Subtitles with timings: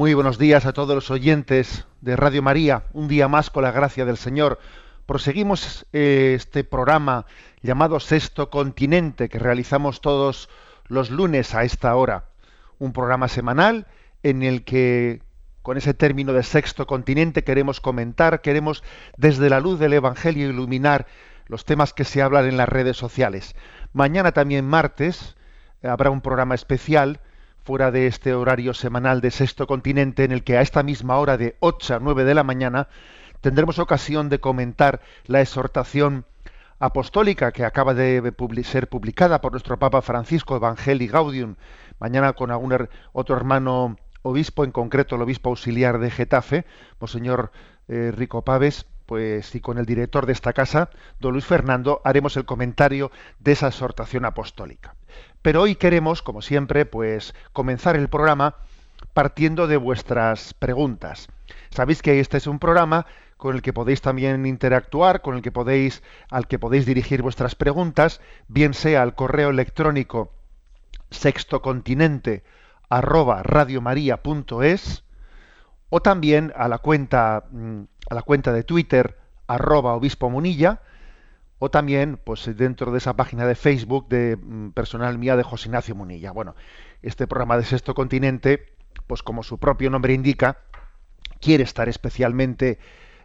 [0.00, 2.84] Muy buenos días a todos los oyentes de Radio María.
[2.94, 4.58] Un día más con la gracia del Señor.
[5.04, 7.26] Proseguimos eh, este programa
[7.60, 10.48] llamado Sexto Continente que realizamos todos
[10.86, 12.30] los lunes a esta hora.
[12.78, 13.88] Un programa semanal
[14.22, 15.20] en el que
[15.60, 18.82] con ese término de Sexto Continente queremos comentar, queremos
[19.18, 21.08] desde la luz del Evangelio iluminar
[21.44, 23.54] los temas que se hablan en las redes sociales.
[23.92, 25.36] Mañana también martes
[25.82, 27.20] habrá un programa especial
[27.70, 31.36] fuera de este horario semanal de Sexto Continente, en el que a esta misma hora
[31.36, 32.88] de 8 a 9 de la mañana
[33.42, 36.24] tendremos ocasión de comentar la exhortación
[36.80, 41.54] apostólica que acaba de ser publicada por nuestro Papa Francisco, Evangelii Gaudium,
[42.00, 46.66] mañana con algún otro hermano obispo, en concreto el obispo auxiliar de Getafe,
[46.98, 47.52] Monseñor
[47.86, 52.36] eh, Rico Paves, pues y con el director de esta casa, don Luis Fernando, haremos
[52.36, 54.96] el comentario de esa exhortación apostólica.
[55.42, 58.56] Pero hoy queremos, como siempre, pues comenzar el programa
[59.14, 61.28] partiendo de vuestras preguntas.
[61.70, 63.06] Sabéis que este es un programa
[63.36, 67.54] con el que podéis también interactuar, con el que podéis al que podéis dirigir vuestras
[67.54, 70.30] preguntas, bien sea al correo electrónico
[71.10, 72.44] sextocontinente
[75.88, 77.80] o también a la cuenta mm,
[78.10, 80.82] a la cuenta de Twitter arroba obispo munilla
[81.60, 85.68] o también pues dentro de esa página de Facebook de mm, personal mía de José
[85.68, 86.32] Ignacio Munilla.
[86.32, 86.56] Bueno,
[87.02, 88.72] este programa de Sexto Continente,
[89.06, 90.58] pues como su propio nombre indica,
[91.38, 92.78] quiere estar especialmente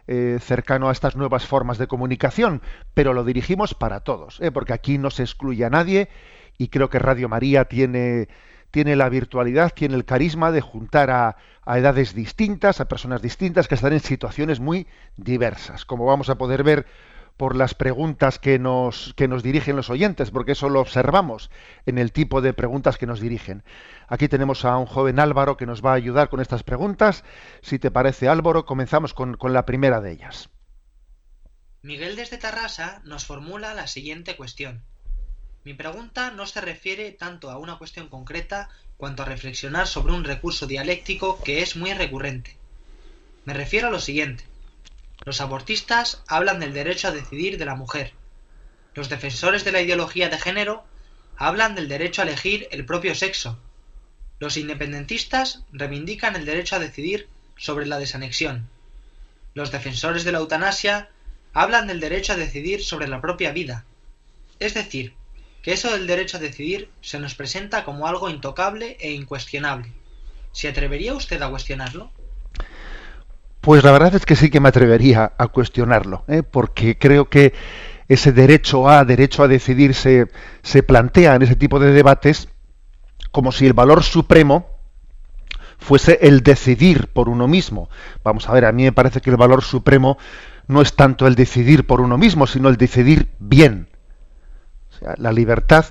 [0.06, 2.60] eh, cercano a estas nuevas formas de comunicación,
[2.92, 4.52] pero lo dirigimos para todos, ¿eh?
[4.52, 6.10] porque aquí no se excluye a nadie
[6.58, 8.28] y creo que Radio María tiene,
[8.70, 13.66] tiene la virtualidad, tiene el carisma de juntar a, a edades distintas, a personas distintas
[13.66, 14.86] que están en situaciones muy
[15.16, 16.86] diversas, como vamos a poder ver
[17.36, 21.50] por las preguntas que nos, que nos dirigen los oyentes, porque eso lo observamos
[21.84, 23.62] en el tipo de preguntas que nos dirigen.
[24.08, 27.24] Aquí tenemos a un joven Álvaro que nos va a ayudar con estas preguntas.
[27.60, 30.48] Si te parece, Álvaro, comenzamos con, con la primera de ellas.
[31.82, 34.82] Miguel desde Tarrasa nos formula la siguiente cuestión.
[35.62, 40.24] Mi pregunta no se refiere tanto a una cuestión concreta cuanto a reflexionar sobre un
[40.24, 42.56] recurso dialéctico que es muy recurrente.
[43.44, 44.44] Me refiero a lo siguiente.
[45.26, 48.12] Los abortistas hablan del derecho a decidir de la mujer.
[48.94, 50.84] Los defensores de la ideología de género
[51.36, 53.58] hablan del derecho a elegir el propio sexo.
[54.38, 58.68] Los independentistas reivindican el derecho a decidir sobre la desanexión.
[59.52, 61.10] Los defensores de la eutanasia
[61.52, 63.84] hablan del derecho a decidir sobre la propia vida.
[64.60, 65.12] Es decir,
[65.60, 69.92] que eso del derecho a decidir se nos presenta como algo intocable e incuestionable.
[70.52, 72.12] ¿Se atrevería usted a cuestionarlo?
[73.66, 76.44] Pues la verdad es que sí que me atrevería a cuestionarlo, ¿eh?
[76.44, 77.52] porque creo que
[78.06, 80.28] ese derecho a, derecho a decidir se,
[80.62, 82.48] se plantea en ese tipo de debates
[83.32, 84.68] como si el valor supremo
[85.78, 87.90] fuese el decidir por uno mismo.
[88.22, 90.16] Vamos a ver, a mí me parece que el valor supremo
[90.68, 93.88] no es tanto el decidir por uno mismo, sino el decidir bien.
[94.90, 95.86] O sea, la libertad,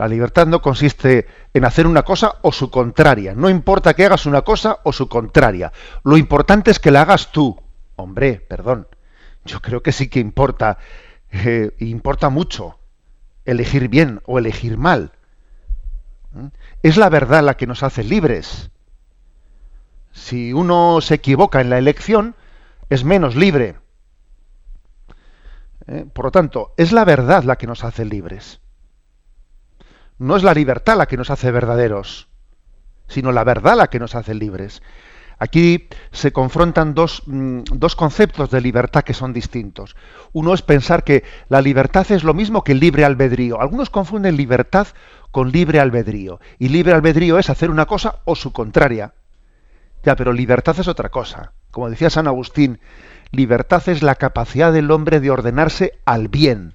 [0.00, 3.34] la libertad no consiste en hacer una cosa o su contraria.
[3.34, 5.74] No importa que hagas una cosa o su contraria.
[6.04, 7.60] Lo importante es que la hagas tú.
[7.96, 8.88] Hombre, perdón.
[9.44, 10.78] Yo creo que sí que importa,
[11.30, 12.78] eh, importa mucho
[13.44, 15.12] elegir bien o elegir mal.
[16.32, 16.46] ¿Mm?
[16.82, 18.70] Es la verdad la que nos hace libres.
[20.12, 22.36] Si uno se equivoca en la elección,
[22.88, 23.76] es menos libre.
[25.88, 26.06] ¿Eh?
[26.10, 28.59] Por lo tanto, es la verdad la que nos hace libres.
[30.20, 32.28] No es la libertad la que nos hace verdaderos,
[33.08, 34.82] sino la verdad la que nos hace libres.
[35.38, 39.96] Aquí se confrontan dos, mm, dos, conceptos de libertad que son distintos.
[40.34, 43.62] Uno es pensar que la libertad es lo mismo que libre albedrío.
[43.62, 44.88] Algunos confunden libertad
[45.30, 46.38] con libre albedrío.
[46.58, 49.14] Y libre albedrío es hacer una cosa o su contraria.
[50.02, 51.52] Ya, pero libertad es otra cosa.
[51.70, 52.78] Como decía San Agustín,
[53.30, 56.74] libertad es la capacidad del hombre de ordenarse al bien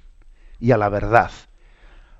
[0.58, 1.30] y a la verdad.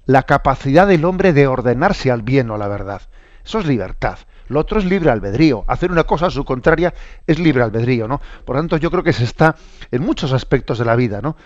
[0.07, 3.03] La capacidad del hombre de ordenarse al bien o a la verdad.
[3.45, 4.19] Eso es libertad.
[4.49, 5.65] Lo otro es libre albedrío.
[5.67, 6.95] Hacer una cosa a su contraria
[7.27, 8.21] es libre albedrío, ¿no?
[8.45, 9.57] Por lo tanto, yo creo que se está
[9.91, 11.37] en muchos aspectos de la vida, ¿no?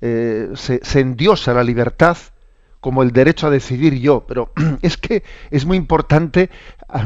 [0.00, 2.16] Eh, se, endiosa la libertad
[2.80, 6.50] como el derecho a decidir yo, pero es que es muy importante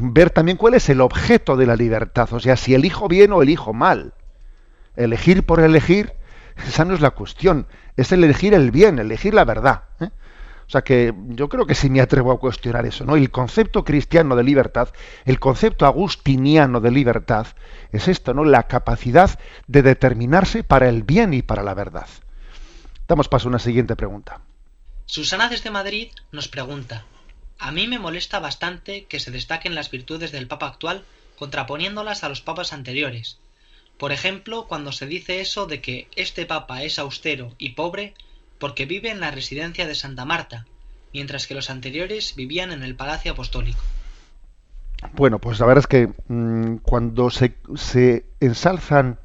[0.01, 3.43] ver también cuál es el objeto de la libertad, o sea, si elijo bien o
[3.43, 4.15] elijo mal.
[4.97, 6.15] Elegir por elegir,
[6.67, 7.67] esa no es la cuestión,
[7.99, 9.83] es el elegir el bien, elegir la verdad.
[10.01, 10.09] ¿eh?
[10.67, 13.15] O sea que yo creo que sí me atrevo a cuestionar eso, ¿no?
[13.15, 14.89] El concepto cristiano de libertad,
[15.25, 17.47] el concepto agustiniano de libertad,
[17.93, 18.45] es esto, ¿no?
[18.45, 22.09] La capacidad de determinarse para el bien y para la verdad.
[23.07, 24.41] Damos paso a una siguiente pregunta.
[25.07, 27.05] Susana desde Madrid nos pregunta,
[27.61, 31.05] a mí me molesta bastante que se destaquen las virtudes del Papa actual
[31.39, 33.39] contraponiéndolas a los papas anteriores.
[33.99, 38.15] Por ejemplo, cuando se dice eso de que este Papa es austero y pobre
[38.59, 40.67] porque vive en la residencia de Santa Marta,
[41.13, 43.81] mientras que los anteriores vivían en el Palacio Apostólico.
[45.13, 49.19] Bueno, pues la verdad es que mmm, cuando se, se, ensalzan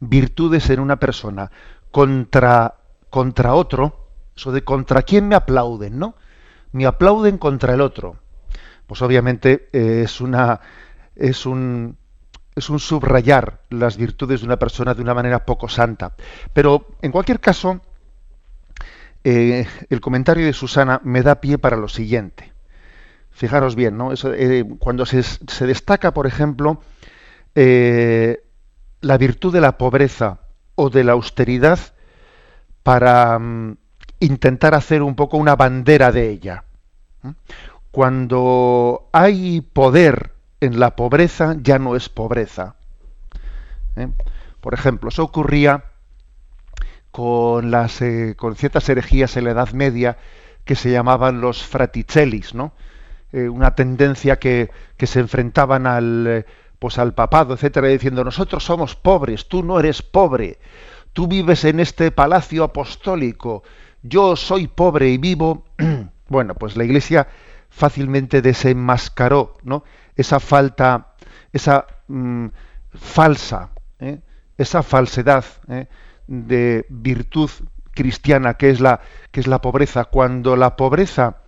[0.00, 1.50] virtudes en una persona
[1.90, 2.76] contra,
[3.08, 6.14] contra otro, eso de contra quién me aplauden, ¿no?
[6.72, 8.16] Me aplauden contra el otro.
[8.86, 10.60] Pues obviamente eh, es una
[11.16, 11.96] es un
[12.54, 16.14] es un subrayar las virtudes de una persona de una manera poco santa.
[16.52, 17.80] Pero en cualquier caso,
[19.22, 22.52] eh, el comentario de Susana me da pie para lo siguiente.
[23.30, 24.12] Fijaros bien, ¿no?
[24.12, 26.80] Eh, cuando se, destaca, por ejemplo,
[27.54, 28.42] eh,
[29.00, 30.40] la virtud de la pobreza
[30.74, 31.78] o de la austeridad
[32.82, 33.76] para um,
[34.20, 36.64] intentar hacer un poco una bandera de ella.
[37.90, 42.76] Cuando hay poder en la pobreza, ya no es pobreza.
[44.60, 45.84] Por ejemplo, eso ocurría
[47.10, 50.18] con, las, eh, con ciertas herejías en la Edad Media
[50.64, 52.72] que se llamaban los fraticellis, ¿no?
[53.32, 56.46] Eh, una tendencia que, que, se enfrentaban al, eh,
[56.78, 60.58] pues al papado, etcétera, diciendo nosotros somos pobres, tú no eres pobre,
[61.12, 63.62] tú vives en este palacio apostólico,
[64.02, 65.64] yo soy pobre y vivo.
[66.28, 67.28] bueno, pues la Iglesia
[67.68, 69.84] fácilmente desenmascaró, ¿no?
[70.16, 71.14] Esa falta,
[71.52, 72.48] esa mmm,
[72.92, 73.70] falsa,
[74.56, 75.44] esa falsedad.
[75.68, 75.86] ¿eh?
[76.30, 77.50] De virtud
[77.90, 79.00] cristiana que es la
[79.32, 81.38] que es la pobreza cuando la pobreza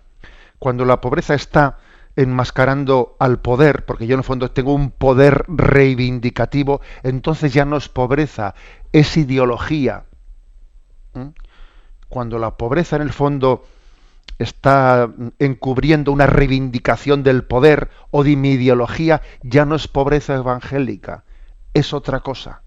[0.59, 1.77] cuando la pobreza está
[2.17, 7.77] enmascarando al poder porque yo en el fondo tengo un poder reivindicativo entonces ya no
[7.77, 8.55] es pobreza
[8.91, 10.03] es ideología
[11.13, 11.29] ¿Mm?
[12.09, 13.65] cuando la pobreza en el fondo
[14.37, 15.09] está
[15.39, 21.23] encubriendo una reivindicación del poder o de mi ideología ya no es pobreza evangélica
[21.73, 22.63] es otra cosa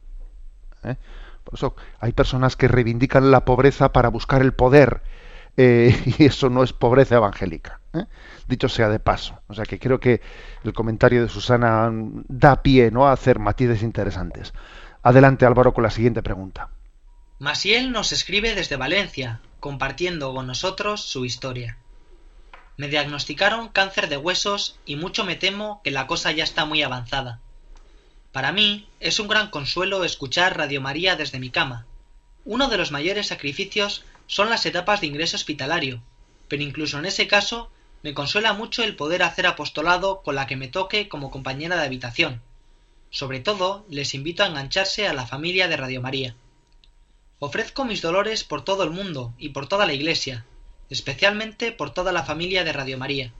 [0.82, 0.96] ¿eh?
[1.46, 5.02] Por eso hay personas que reivindican la pobreza para buscar el poder.
[5.56, 7.80] Eh, y eso no es pobreza evangélica.
[7.94, 8.04] ¿eh?
[8.48, 9.38] Dicho sea de paso.
[9.46, 10.20] O sea que creo que
[10.64, 13.06] el comentario de Susana da pie ¿no?
[13.06, 14.52] a hacer matices interesantes.
[15.04, 16.70] Adelante Álvaro con la siguiente pregunta.
[17.38, 21.78] Masiel nos escribe desde Valencia, compartiendo con nosotros su historia.
[22.76, 26.82] Me diagnosticaron cáncer de huesos y mucho me temo que la cosa ya está muy
[26.82, 27.40] avanzada.
[28.36, 31.86] Para mí es un gran consuelo escuchar Radio María desde mi cama.
[32.44, 36.02] Uno de los mayores sacrificios son las etapas de ingreso hospitalario,
[36.46, 37.70] pero incluso en ese caso
[38.02, 41.86] me consuela mucho el poder hacer apostolado con la que me toque como compañera de
[41.86, 42.42] habitación.
[43.08, 46.36] Sobre todo, les invito a engancharse a la familia de Radio María.
[47.38, 50.44] Ofrezco mis dolores por todo el mundo y por toda la Iglesia,
[50.90, 53.32] especialmente por toda la familia de Radio María.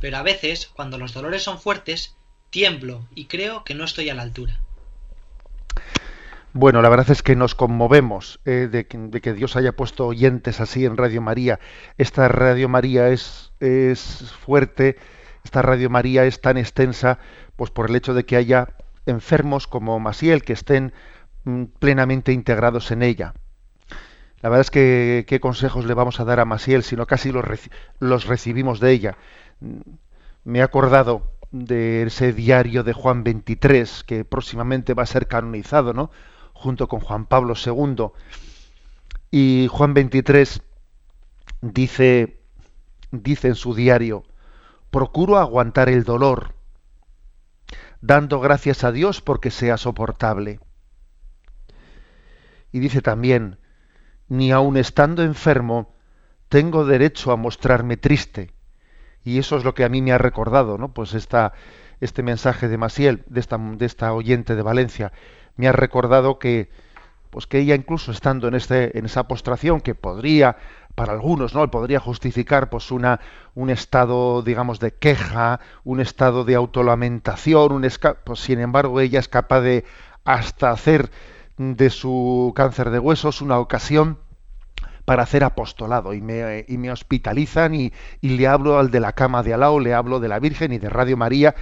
[0.00, 2.15] Pero a veces, cuando los dolores son fuertes,
[2.50, 4.60] tiemblo y creo que no estoy a la altura.
[6.52, 10.06] Bueno, la verdad es que nos conmovemos eh, de, que, de, que, Dios haya puesto
[10.06, 11.60] oyentes así en Radio María.
[11.98, 14.96] Esta Radio María es, es fuerte,
[15.44, 17.18] esta Radio María es tan extensa,
[17.56, 18.68] pues por el hecho de que haya
[19.04, 20.94] enfermos como Masiel que estén
[21.44, 23.34] mm, plenamente integrados en ella.
[24.40, 27.44] La verdad es que qué consejos le vamos a dar a Masiel, sino casi los,
[27.98, 29.18] los recibimos de ella.
[29.60, 29.80] Mm,
[30.44, 35.92] me he acordado de ese diario de Juan 23 que próximamente va a ser canonizado,
[35.92, 36.10] ¿no?
[36.52, 38.08] Junto con Juan Pablo II.
[39.30, 40.62] Y Juan 23
[41.60, 42.40] dice,
[43.10, 44.24] dice en su diario,
[44.90, 46.54] procuro aguantar el dolor,
[48.00, 50.60] dando gracias a Dios porque sea soportable.
[52.72, 53.58] Y dice también,
[54.28, 55.94] ni aun estando enfermo,
[56.48, 58.55] tengo derecho a mostrarme triste.
[59.26, 60.94] Y eso es lo que a mí me ha recordado, ¿no?
[60.94, 61.52] Pues esta,
[62.00, 65.12] este mensaje de Masiel, de esta, de esta oyente de Valencia,
[65.56, 66.70] me ha recordado que,
[67.30, 70.56] pues que ella incluso estando en, este, en esa postración que podría
[70.94, 73.20] para algunos no podría justificar pues una
[73.54, 77.86] un estado digamos de queja un estado de autolamentación un
[78.24, 79.84] pues sin embargo ella es capaz de
[80.24, 81.10] hasta hacer
[81.58, 84.18] de su cáncer de huesos una ocasión
[85.06, 89.80] para hacer apostolado y me, hospitalizan y, le hablo al de la cama de Alao,
[89.80, 91.54] le hablo de la Virgen y de Radio María.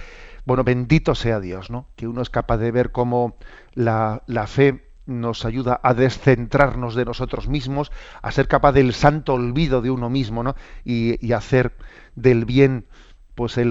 [0.45, 1.87] Bueno, bendito sea Dios, ¿no?
[1.95, 3.37] Que uno es capaz de ver cómo
[3.73, 7.91] la, la fe nos ayuda a descentrarnos de nosotros mismos,
[8.23, 10.55] a ser capaz del santo olvido de uno mismo, ¿no?
[10.83, 11.73] Y, hacer
[12.15, 12.87] del bien
[13.35, 13.69] pues el,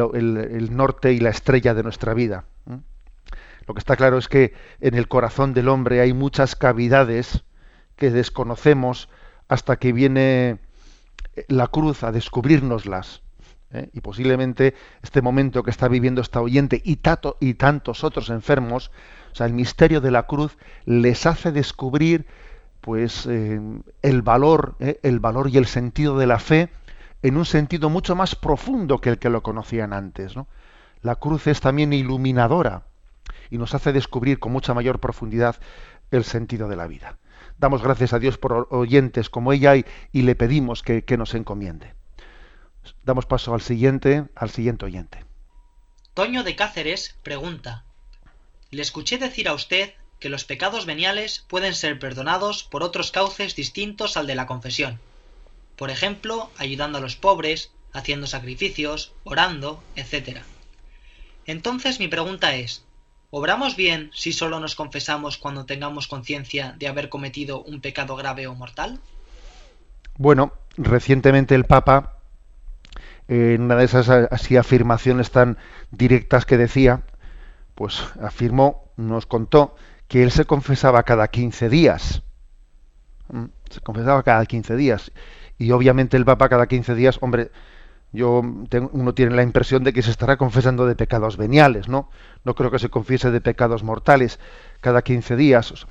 [0.76, 2.45] norte y la estrella de nuestra vida.
[3.66, 7.45] Lo que está claro es que en el corazón del hombre hay muchas cavidades
[7.97, 9.09] que desconocemos
[9.48, 10.58] hasta que viene
[11.48, 13.22] la cruz a descubrirnoslas.
[13.72, 13.90] ¿eh?
[13.92, 18.90] Y posiblemente este momento que está viviendo esta oyente y, tato, y tantos otros enfermos
[19.34, 22.24] o sea, el misterio de la cruz les hace descubrir
[22.80, 23.60] pues eh,
[24.02, 26.68] el valor, eh, el valor y el sentido de la fe
[27.22, 30.34] en un sentido mucho más profundo que el que lo conocían antes.
[31.02, 32.84] La cruz es también iluminadora
[33.50, 35.56] y nos hace descubrir con mucha mayor profundidad
[36.12, 37.16] el sentido de la vida.
[37.64, 41.94] Damos gracias a Dios por oyentes como ella y, y le pedimos que, nos encomiende.
[43.04, 45.25] Damos paso al siguiente, al siguiente oyente.
[46.12, 47.87] Toño de Cáceres pregunta
[48.71, 53.56] le escuché decir a usted que los pecados veniales pueden ser perdonados por otros cauces
[53.56, 55.00] distintos al de la confesión.
[55.75, 60.40] Por ejemplo, ayudando a los pobres, haciendo sacrificios, orando, etc.
[61.47, 62.85] Entonces mi pregunta es,
[63.37, 68.47] ¿obramos bien si solo nos confesamos cuando tengamos conciencia de haber cometido un pecado grave
[68.47, 69.00] o mortal?
[70.17, 72.19] Bueno, recientemente el Papa,
[73.26, 75.59] en una de esas así afirmaciones tan
[75.91, 77.03] directas que decía,
[77.75, 79.75] pues afirmó, nos contó
[80.07, 82.23] que él se confesaba cada 15 días.
[83.33, 85.11] Mm, se confesaba cada 15 días.
[85.59, 87.50] Y obviamente el Papa cada 15 días, hombre,
[88.14, 92.09] yo tengo, uno tiene la impresión de que se estará confesando de pecados veniales, ¿no?
[92.44, 94.38] No creo que se confiese de pecados mortales
[94.80, 95.87] cada 15 días.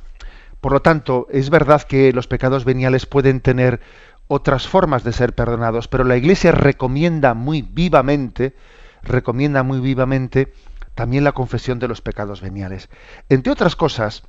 [0.61, 3.81] Por lo tanto, es verdad que los pecados veniales pueden tener
[4.29, 8.55] otras formas de ser perdonados, pero la Iglesia recomienda muy vivamente,
[9.03, 10.53] recomienda muy vivamente
[10.95, 12.89] también la confesión de los pecados veniales.
[13.27, 14.23] Entre otras cosas,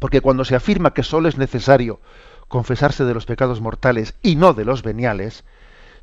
[0.00, 2.00] porque cuando se afirma que solo es necesario
[2.48, 5.44] confesarse de los pecados mortales y no de los veniales,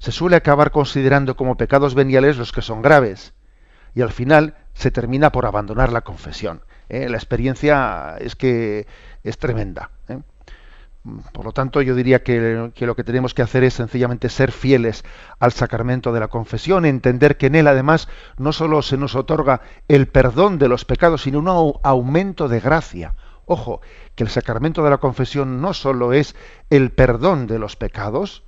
[0.03, 3.33] se suele acabar considerando como pecados veniales los que son graves.
[3.95, 6.62] Y al final se termina por abandonar la confesión.
[6.89, 7.07] ¿eh?
[7.07, 8.86] La experiencia es que
[9.24, 9.91] es tremenda.
[10.10, 10.19] ¿eh?
[11.31, 15.05] Por lo tanto, yo diría que, lo que tenemos que hacer es sencillamente ser fieles
[15.39, 19.62] al sacramento de la confesión, entender que en él además no solo se nos otorga
[19.88, 23.15] el perdón de los pecados, sino un aumento de gracia.
[23.45, 23.79] Ojo,
[24.15, 26.36] que el sacramento de la confesión no solo es
[26.69, 28.43] el perdón de los pecados,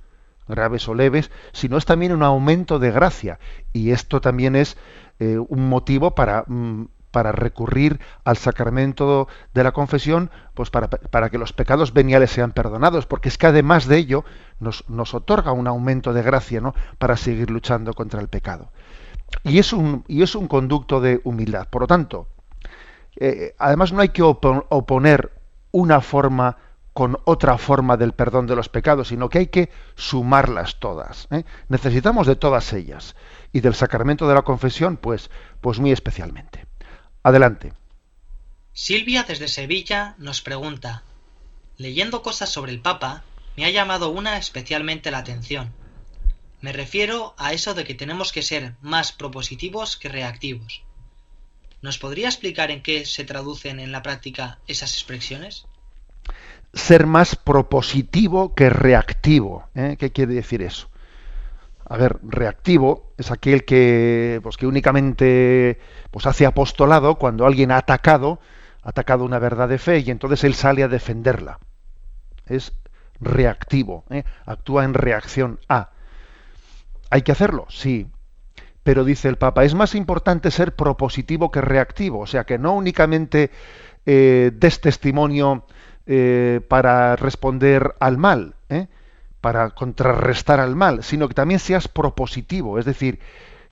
[0.48, 3.38] graves o leves, sino es también un aumento de gracia.
[3.72, 4.76] Y esto también es
[5.18, 6.86] eh, un motivo para mm,
[7.16, 12.52] para recurrir al sacramento de la confesión, pues para, para, que los pecados veniales sean
[12.52, 14.26] perdonados, porque es que además de ello
[14.60, 16.74] nos, nos otorga un aumento de gracia ¿no?
[16.98, 18.70] para seguir luchando contra el pecado.
[19.44, 21.68] Y es un, y es un conducto de humildad.
[21.70, 22.28] Por lo tanto,
[23.18, 25.32] eh, además no hay que oponer
[25.72, 26.58] una forma
[26.96, 31.28] con otra forma del perdón de los pecados, sino que hay que sumarlas todas.
[31.30, 31.44] ¿eh?
[31.68, 33.16] Necesitamos de todas ellas
[33.52, 36.64] y del sacramento de la confesión, pues, pues muy especialmente.
[37.22, 37.74] Adelante.
[38.72, 41.02] Silvia desde Sevilla nos pregunta,
[41.76, 43.24] leyendo cosas sobre el Papa,
[43.58, 45.74] me ha llamado una especialmente la atención.
[46.62, 50.82] Me refiero a eso de que tenemos que ser más propositivos que reactivos.
[51.82, 55.66] ¿Nos podría explicar en qué se traducen en la práctica esas expresiones?
[56.76, 59.64] Ser más propositivo que reactivo.
[59.74, 59.96] ¿eh?
[59.98, 60.88] ¿Qué quiere decir eso?
[61.88, 65.80] A ver, reactivo es aquel que, pues, que únicamente
[66.10, 68.40] pues, hace apostolado cuando alguien ha atacado,
[68.82, 71.60] ha atacado una verdad de fe y entonces él sale a defenderla.
[72.46, 72.72] Es
[73.20, 74.24] reactivo, ¿eh?
[74.44, 75.90] actúa en reacción a.
[77.08, 77.66] ¿Hay que hacerlo?
[77.70, 78.06] Sí.
[78.82, 82.74] Pero dice el Papa, es más importante ser propositivo que reactivo, o sea que no
[82.74, 83.50] únicamente
[84.04, 85.64] eh, des testimonio
[86.06, 88.86] eh, para responder al mal, ¿eh?
[89.40, 93.20] para contrarrestar al mal, sino que también seas propositivo, es decir,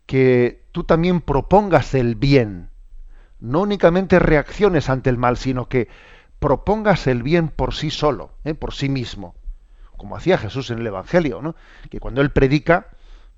[0.06, 2.70] que tú también propongas el bien,
[3.40, 5.88] no únicamente reacciones ante el mal, sino que
[6.38, 8.54] propongas el bien por sí solo, ¿eh?
[8.54, 9.34] por sí mismo,
[9.96, 11.54] como hacía Jesús en el Evangelio,
[11.90, 12.88] que cuando él predica,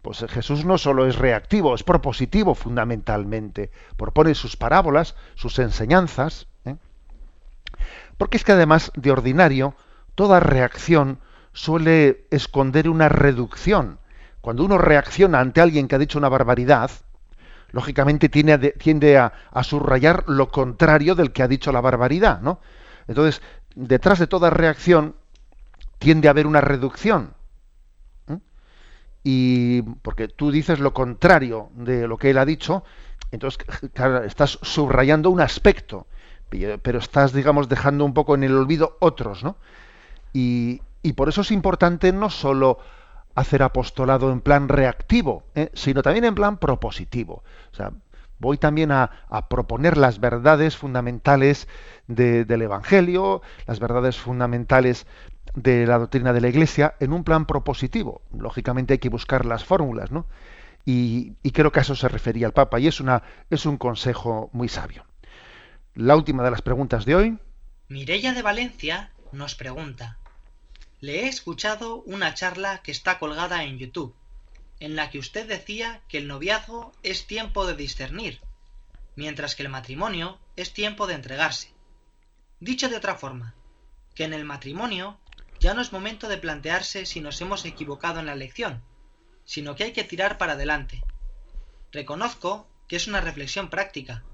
[0.02, 6.46] pues Jesús no solo es reactivo, es propositivo fundamentalmente, propone sus parábolas, sus enseñanzas.
[8.18, 9.74] Porque es que además de ordinario,
[10.14, 11.18] toda reacción
[11.52, 13.98] suele esconder una reducción.
[14.40, 16.90] Cuando uno reacciona ante alguien que ha dicho una barbaridad,
[17.72, 19.32] lógicamente tiende a,
[19.62, 22.60] subrayar lo contrario del que ha dicho la barbaridad, ¿no?
[23.08, 23.42] Entonces,
[23.74, 25.16] detrás de toda reacción
[25.98, 27.34] tiende a haber una reducción.
[29.22, 32.84] Y porque tú dices lo contrario de lo que él ha dicho,
[33.32, 33.66] entonces
[34.24, 36.06] estás subrayando un aspecto,
[36.48, 39.56] pero estás, digamos, dejando un poco en el olvido otros, ¿no?
[40.32, 40.82] Y,
[41.14, 42.78] por eso es importante no solo
[43.36, 45.70] hacer apostolado en plan reactivo, ¿eh?
[45.72, 47.44] sino también en plan propositivo.
[47.72, 47.92] O sea,
[48.38, 49.10] voy también a,
[49.48, 51.68] proponer las verdades fundamentales
[52.08, 55.06] del Evangelio, las verdades fundamentales
[55.54, 58.20] de la doctrina de la Iglesia, en un plan propositivo.
[58.36, 60.26] Lógicamente hay que buscar las fórmulas, ¿no?
[60.84, 65.05] Y, creo que a eso se refería el Papa, y es un consejo muy sabio.
[65.96, 67.38] La última de las preguntas de hoy.
[67.88, 70.18] Mirella de Valencia nos pregunta,
[71.00, 74.14] le he escuchado una charla que está colgada en YouTube,
[74.78, 78.42] en la que usted decía que el noviazgo es tiempo de discernir,
[79.14, 81.72] mientras que el matrimonio es tiempo de entregarse.
[82.60, 83.54] Dicho de otra forma,
[84.14, 85.18] que en el matrimonio
[85.60, 88.82] ya no es momento de plantearse si nos hemos equivocado en la elección,
[89.46, 91.02] sino que hay que tirar para adelante.
[91.90, 94.24] Reconozco que es una reflexión práctica,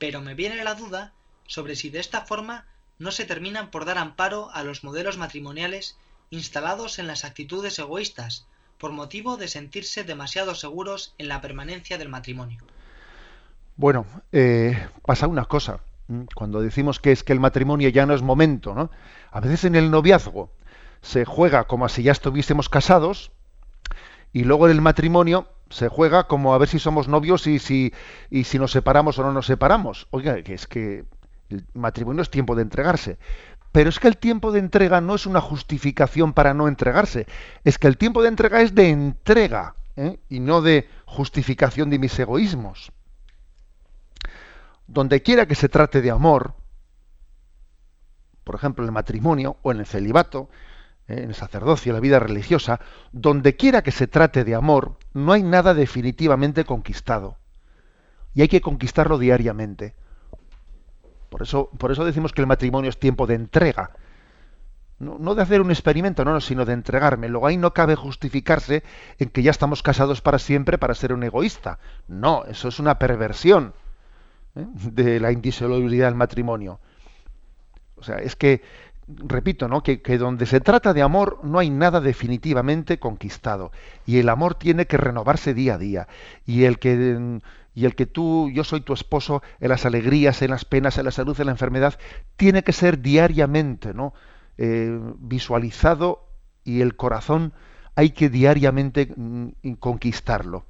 [0.00, 1.12] pero me viene la duda
[1.46, 2.64] sobre si de esta forma
[2.98, 5.96] no se terminan por dar amparo a los modelos matrimoniales
[6.30, 8.46] instalados en las actitudes egoístas,
[8.78, 12.58] por motivo de sentirse demasiado seguros en la permanencia del matrimonio.
[13.76, 15.80] Bueno, eh, pasa una cosa.
[16.34, 18.90] Cuando decimos que es que el matrimonio ya no es momento, ¿no?
[19.30, 20.50] A veces en el noviazgo
[21.02, 23.32] se juega como si ya estuviésemos casados
[24.32, 27.94] y luego en el matrimonio se juega como a ver si somos novios y si,
[28.28, 30.08] y si nos separamos o no nos separamos.
[30.10, 31.04] Oiga, que es que
[31.48, 33.18] el matrimonio es tiempo de entregarse.
[33.72, 37.26] Pero es que el tiempo de entrega no es una justificación para no entregarse.
[37.64, 40.18] Es que el tiempo de entrega es de entrega ¿eh?
[40.28, 42.90] y no de justificación de mis egoísmos.
[44.88, 46.54] Donde quiera que se trate de amor,
[48.42, 50.48] por ejemplo en el matrimonio o en el celibato.
[51.10, 52.80] En el sacerdocio, en la vida religiosa,
[53.12, 57.36] donde quiera que se trate de amor, no hay nada definitivamente conquistado.
[58.34, 59.94] Y hay que conquistarlo diariamente.
[61.28, 63.90] Por eso, por eso decimos que el matrimonio es tiempo de entrega.
[64.98, 67.30] No, de hacer un experimento, no, sino de entregarme.
[67.30, 68.82] Luego ahí no cabe justificarse
[69.18, 71.78] en que ya estamos casados para siempre para ser un egoísta.
[72.06, 73.72] No, eso es una perversión
[74.56, 74.66] ¿eh?
[74.74, 76.80] de la indisolubilidad del matrimonio.
[77.96, 78.62] O sea, es que,
[79.16, 79.82] repito, ¿no?
[79.82, 83.72] Que, donde se trata de amor no hay nada definitivamente conquistado.
[84.06, 86.08] Y el amor tiene que renovarse día a día.
[86.46, 87.40] Y el que
[87.72, 91.04] y el que tú, yo soy tu esposo en las alegrías, en las penas, en
[91.04, 91.98] la salud, en la enfermedad,
[92.36, 94.12] tiene que ser diariamente, ¿no?
[94.58, 96.26] Eh, visualizado
[96.64, 97.52] y el corazón
[97.94, 100.64] hay que diariamente mm, conquistarlo.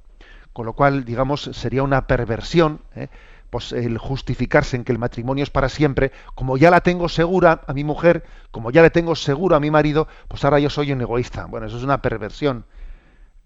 [0.53, 3.07] Con lo cual, digamos, sería una perversión, ¿eh?
[3.51, 7.61] Pues el justificarse en que el matrimonio es para siempre, como ya la tengo segura
[7.67, 10.93] a mi mujer, como ya le tengo seguro a mi marido, pues ahora yo soy
[10.93, 11.45] un egoísta.
[11.45, 12.65] Bueno, eso es una perversión.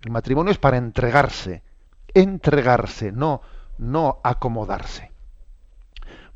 [0.03, 1.63] El matrimonio es para entregarse,
[2.13, 3.41] entregarse, no,
[3.79, 5.11] no acomodarse.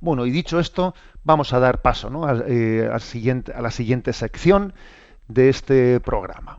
[0.02, 2.28] Bueno, y dicho esto, vamos a dar paso ¿no?
[2.48, 4.74] Eh, a la siguiente sección
[5.28, 6.59] de este programa.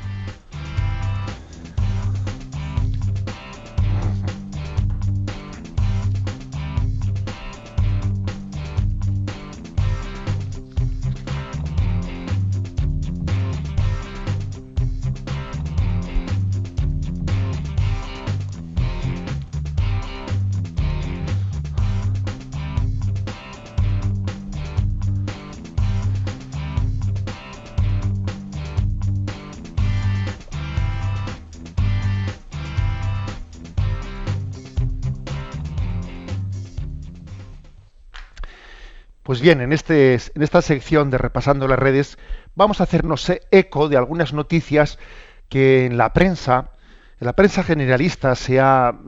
[39.31, 42.17] Pues bien, en, este, en esta sección de Repasando las redes
[42.53, 44.99] vamos a hacernos eco de algunas noticias
[45.47, 46.71] que en la prensa,
[47.17, 48.59] en la prensa generalista se,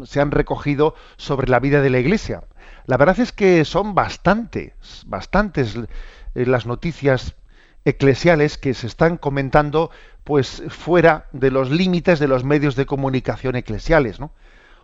[0.05, 2.45] se han recogido sobre la vida de la Iglesia.
[2.86, 7.36] la verdad es que son bastantes, bastantes eh, las noticias
[7.83, 9.91] eclesiales que se están comentando
[10.23, 14.31] pues fuera de los límites de los medios de comunicación eclesiales, ¿no?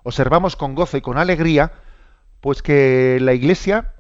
[0.04, 1.72] Observamos con gozo y con alegría
[2.42, 3.94] pues que la Iglesia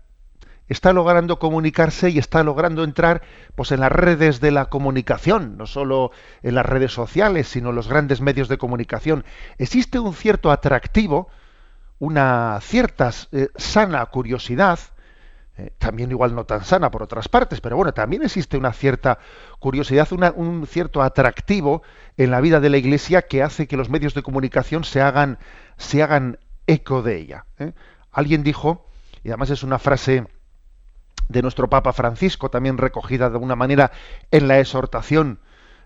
[0.69, 3.21] está logrando comunicarse y está logrando entrar
[3.55, 6.11] pues en las redes de la comunicación, no solo
[6.43, 9.25] en las redes sociales, sino en los grandes medios de comunicación.
[9.57, 11.27] Existe un cierto atractivo,
[11.97, 14.79] una cierta eh, sana curiosidad,
[15.57, 19.19] eh, también igual no tan sana por otras partes, pero bueno, también existe una cierta
[19.59, 21.81] curiosidad, un cierto atractivo
[22.15, 25.37] en la vida de la Iglesia que hace que los medios de comunicación se hagan,
[25.77, 27.45] se hagan eco de ella.
[27.57, 27.73] ¿eh?
[28.11, 28.85] Alguien dijo,
[29.23, 30.27] y además es una frase
[31.29, 33.91] de nuestro Papa Francisco, también recogida de alguna manera
[34.31, 35.39] en la exhortación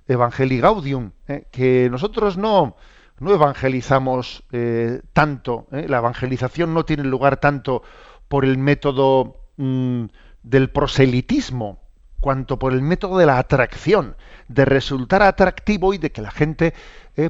[0.07, 1.47] Evangelii Gaudium, ¿eh?
[1.51, 2.75] que nosotros no,
[3.19, 5.85] no evangelizamos eh, tanto, ¿eh?
[5.87, 7.83] la evangelización no tiene lugar tanto
[8.27, 10.05] por el método mm,
[10.43, 11.79] del proselitismo,
[12.19, 14.15] cuanto por el método de la atracción,
[14.47, 16.73] de resultar atractivo y de que la gente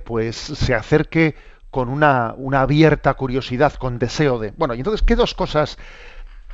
[0.06, 1.36] pues se acerque
[1.71, 4.54] con una, una abierta curiosidad, con deseo de.
[4.56, 5.78] Bueno, y entonces, ¿qué dos cosas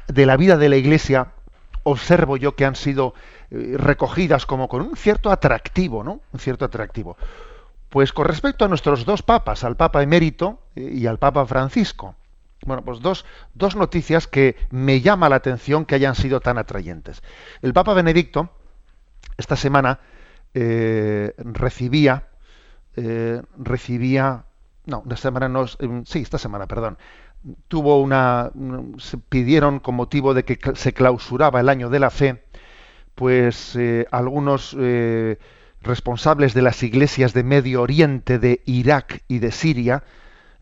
[0.09, 1.33] de la vida de la Iglesia
[1.83, 3.13] observo yo que han sido
[3.51, 6.21] eh, recogidas como con un cierto atractivo, ¿no?
[6.31, 7.17] Un cierto atractivo.
[7.89, 12.15] Pues con respecto a nuestros dos papas, al Papa emérito eh, y al Papa Francisco.
[12.65, 17.23] Bueno, pues dos, dos noticias que me llama la atención que hayan sido tan atrayentes.
[17.61, 18.49] El Papa Benedicto,
[19.37, 19.99] esta semana,
[20.53, 22.25] eh, recibía,
[23.57, 24.43] recibía,
[24.85, 26.97] no, esta semana no, sí, esta semana, perdón,
[27.67, 28.51] tuvo una
[28.97, 32.43] se pidieron con motivo de que se clausuraba el año de la fe
[33.15, 35.37] pues eh, algunos eh,
[35.81, 40.03] responsables de las iglesias de Medio Oriente de Irak y de Siria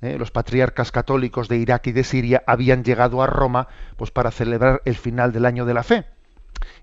[0.01, 4.29] eh, los patriarcas católicos de Irak y de Siria habían llegado a Roma pues para
[4.29, 6.05] celebrar el final del año de la fe.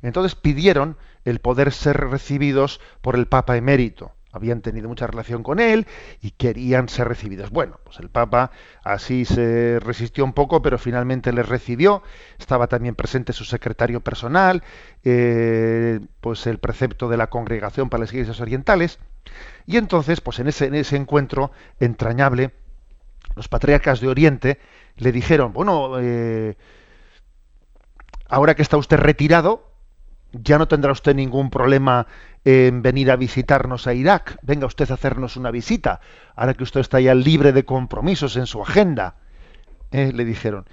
[0.02, 5.60] Entonces pidieron el poder ser recibidos por el Papa emérito habían tenido mucha relación con
[5.60, 5.86] él
[6.20, 7.50] y querían ser recibidos.
[7.50, 8.50] Bueno, pues el Papa
[8.82, 12.02] así se resistió un poco, pero finalmente les recibió.
[12.38, 14.62] Estaba también presente su secretario personal,
[15.04, 18.98] eh, pues el precepto de la Congregación para las Iglesias Orientales.
[19.66, 22.50] Y entonces, pues en ese, en ese encuentro entrañable,
[23.36, 24.58] los patriarcas de Oriente
[24.96, 26.56] le dijeron, bueno, eh,
[28.28, 29.70] ahora que está usted retirado,
[30.32, 32.06] ya no tendrá usted ningún problema
[32.44, 34.38] en venir a visitarnos a Irak.
[34.42, 36.00] Venga usted a hacernos una visita,
[36.36, 39.16] ahora que usted está ya libre de compromisos en su agenda.
[39.90, 40.66] Eh, le dijeron.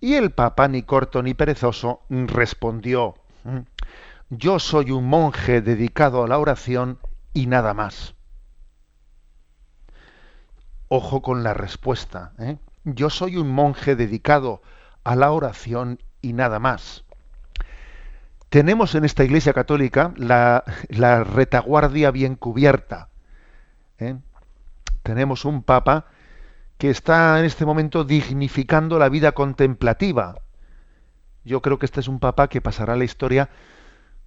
[0.00, 3.14] Y el Papa, ni corto ni perezoso, respondió,
[4.28, 6.98] yo soy un monje dedicado a la oración
[7.32, 8.14] y nada más.
[10.88, 12.32] Ojo con la respuesta.
[12.38, 12.58] ¿eh?
[12.84, 14.60] Yo soy un monje dedicado
[15.04, 17.03] a la oración y nada más.
[18.54, 20.62] Tenemos en esta Iglesia Católica la,
[21.24, 23.08] retaguardia bien cubierta.
[23.98, 24.14] ¿eh?
[25.02, 26.06] Tenemos un Papa
[26.78, 30.36] que está en este momento dignificando la vida contemplativa.
[31.42, 33.50] Yo creo que este es un Papa que pasará a la historia,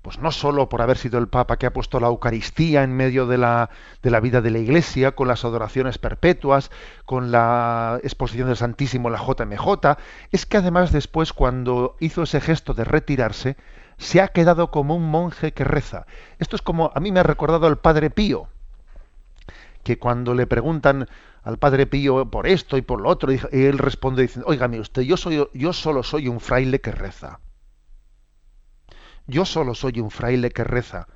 [0.02, 3.28] pues no solo por haber sido el Papa que ha puesto la Eucaristía en medio
[3.28, 3.70] de la,
[4.04, 6.70] de la vida de la Iglesia, con las adoraciones perpetuas,
[7.06, 9.96] con la exposición del Santísimo, la JMJ,
[10.34, 13.56] es que además después, cuando hizo ese gesto de retirarse,
[13.98, 16.06] se ha quedado como un monje que reza.
[16.40, 18.48] Esto es como, a mí me ha recordado al Padre Pío,
[19.84, 21.08] que cuando le preguntan
[21.44, 25.18] al Padre Pío por esto y por lo otro, él responde diciendo, oígame usted, yo,
[25.18, 27.40] soy, yo solo soy un fraile que reza.
[29.26, 31.08] Yo solo soy un fraile que reza,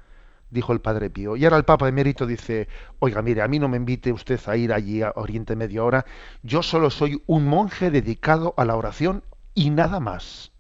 [0.50, 1.36] dijo el Padre Pío.
[1.36, 2.68] Y ahora el Papa Emérito dice,
[3.00, 6.06] oiga, mire, a mí no me invite usted a ir allí a Oriente Medio ahora,
[6.44, 10.52] yo solo soy un monje dedicado a la oración y nada más.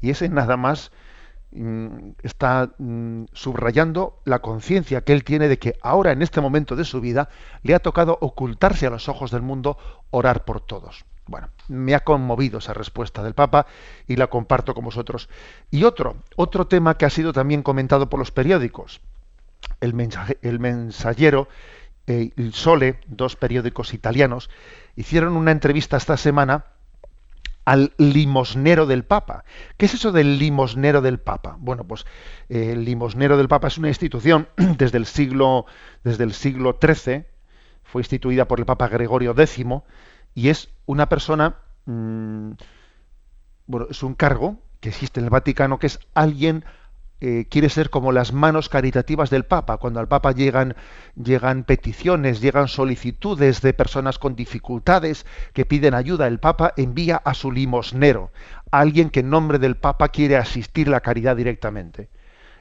[0.00, 0.92] Y ese nada más
[2.22, 6.84] está mm, subrayando la conciencia que él tiene de que ahora, en este momento de
[6.84, 7.28] su vida,
[7.62, 9.78] le ha tocado ocultarse a los ojos del mundo,
[10.10, 11.04] orar por todos.
[11.26, 13.66] Bueno, me ha conmovido esa respuesta del Papa
[14.06, 15.28] y la comparto con vosotros.
[15.70, 19.00] Y otro, otro tema que ha sido también comentado por los periódicos.
[19.80, 19.94] El,
[20.42, 21.48] el mensajero
[22.06, 24.48] el Sole, dos periódicos italianos,
[24.94, 26.66] hicieron una entrevista esta semana
[27.66, 29.44] al limosnero del Papa.
[29.76, 31.56] ¿Qué es eso del limosnero del Papa?
[31.58, 32.06] Bueno, pues
[32.48, 35.66] eh, el limosnero del Papa es una institución desde el siglo,
[36.04, 37.26] desde el siglo XIII,
[37.82, 39.64] fue instituida por el Papa Gregorio X
[40.34, 42.52] y es una persona, mm,
[43.66, 46.64] bueno, es un cargo que existe en el Vaticano que es alguien
[47.20, 49.78] eh, quiere ser como las manos caritativas del Papa.
[49.78, 50.76] Cuando al Papa llegan,
[51.14, 57.34] llegan peticiones, llegan solicitudes de personas con dificultades que piden ayuda, el Papa envía a
[57.34, 58.30] su limosnero,
[58.70, 62.10] a alguien que en nombre del Papa quiere asistir la caridad directamente.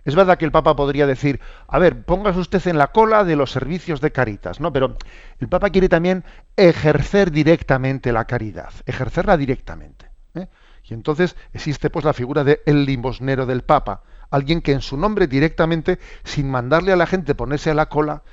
[0.05, 3.35] Es verdad que el Papa podría decir, a ver, póngase usted en la cola de
[3.35, 4.71] los servicios de caritas, ¿no?
[4.71, 4.97] Pero
[5.39, 6.23] el Papa quiere también
[6.55, 10.11] ejercer directamente la caridad, ejercerla directamente.
[10.35, 10.47] ¿eh?
[10.83, 14.97] Y entonces existe pues la figura del el limosnero del Papa, alguien que en su
[14.97, 18.23] nombre directamente, sin mandarle a la gente ponerse a la cola,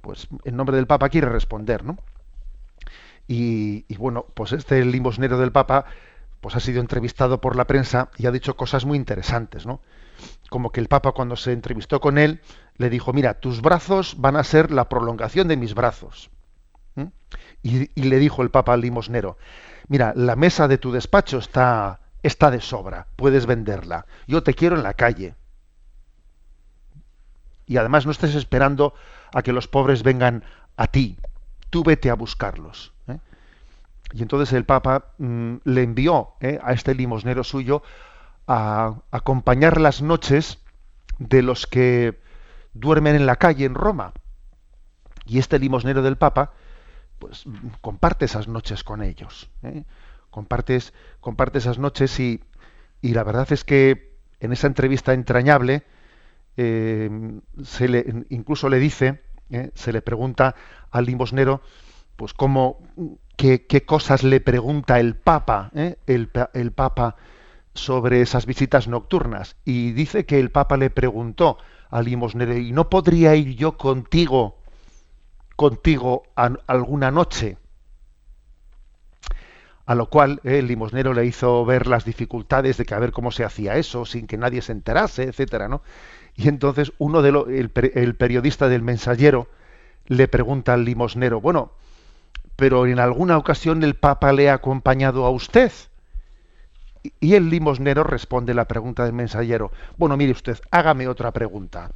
[0.00, 1.98] pues en nombre del Papa quiere responder, ¿no?
[3.26, 5.86] Y, bueno, pues este limosnero del Papa
[6.40, 9.80] pues ha sido entrevistado por la prensa y ha dicho cosas muy interesantes, ¿no?
[10.50, 12.42] Como que el Papa cuando se entrevistó con él
[12.76, 16.30] le dijo, mira, tus brazos van a ser la prolongación de mis brazos.
[17.62, 19.38] Y, y, le dijo el Papa al limosnero,
[19.88, 24.06] mira, la mesa de tu despacho está, está de sobra, puedes venderla.
[24.26, 25.34] Yo te quiero en la calle.
[27.66, 28.94] Y además no estés esperando
[29.32, 30.42] a que los pobres vengan
[30.76, 31.18] a ti.
[31.70, 32.92] Tú vete a buscarlos.
[33.08, 33.18] ¿eh?
[34.12, 36.58] Y entonces el Papa mm, le envió ¿eh?
[36.62, 37.82] a este limosnero suyo
[38.46, 40.58] a acompañar las noches
[41.18, 42.20] de los que
[42.72, 44.12] duermen en la calle en Roma.
[45.26, 46.52] Y este limosnero del Papa,
[47.18, 47.44] pues
[47.82, 49.50] comparte esas noches con ellos.
[49.62, 49.84] ¿eh?
[50.34, 52.42] Compartes, comparte esas noches y,
[53.00, 55.84] y, la verdad es que en esa entrevista entrañable
[56.56, 57.08] eh,
[57.62, 60.56] se le, incluso le dice, eh, se le pregunta
[60.90, 61.62] al limosnero,
[62.16, 62.80] pues cómo,
[63.36, 67.14] qué, qué cosas le pregunta el Papa, eh, el, el Papa
[67.72, 69.54] sobre esas visitas nocturnas.
[69.64, 71.58] Y dice que el Papa le preguntó
[71.90, 74.58] al limosnero, ¿y no podría ir yo contigo,
[75.54, 77.56] contigo alguna noche?
[79.86, 83.30] A lo cual el limosnero le hizo ver las dificultades de que a ver cómo
[83.30, 85.82] se hacía eso sin que nadie se enterase, etcétera, ¿no?
[86.36, 89.48] Y entonces uno de los, el, el, periodista del mensajero
[90.06, 91.72] le pregunta al limosnero, bueno,
[92.56, 95.72] pero en alguna ocasión el Papa le ha acompañado a usted.
[97.20, 101.90] Y el limosnero responde la pregunta del mensajero, bueno, mire usted, hágame otra pregunta.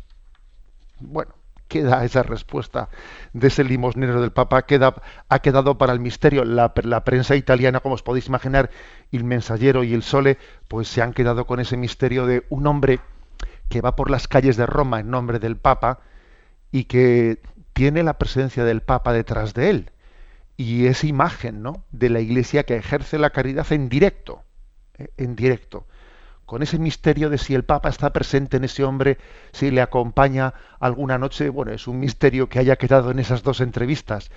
[1.00, 1.34] Bueno,
[1.68, 2.88] queda esa respuesta
[3.32, 4.94] de ese limosnero del Papa, queda,
[5.28, 6.44] ha quedado para el misterio.
[6.44, 8.70] La, la, prensa italiana, como os podéis imaginar,
[9.12, 13.00] el mensajero y el Sole, pues se han quedado con ese misterio de un hombre
[13.68, 16.00] que va por las calles de Roma en nombre del Papa
[16.72, 17.40] y que
[17.74, 19.90] tiene la presencia del Papa detrás de él.
[20.56, 21.84] Y esa imagen ¿no?
[21.92, 24.42] de la Iglesia que ejerce la caridad en directo,
[24.98, 25.86] eh, en directo
[26.48, 29.18] con ese misterio de si el Papa está presente en ese hombre,
[29.52, 33.60] si le acompaña alguna noche, bueno, es un misterio que haya quedado en esas dos
[33.60, 34.30] entrevistas,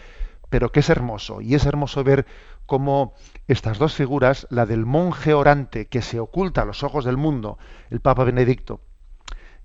[0.50, 2.26] pero que es hermoso, y es hermoso ver
[2.65, 3.13] cómo
[3.47, 7.58] estas dos figuras, la del monje orante que se oculta a los ojos del mundo,
[7.89, 8.82] el Papa Benedicto,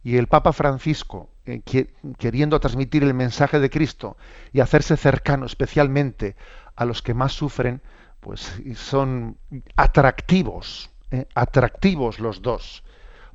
[0.04, 4.16] y el Papa Francisco, eh, que, queriendo transmitir el mensaje de Cristo
[4.52, 6.36] y hacerse cercano especialmente
[6.76, 7.82] a los que más sufren,
[8.20, 9.36] pues son
[9.74, 12.82] atractivos eh, atractivos los dos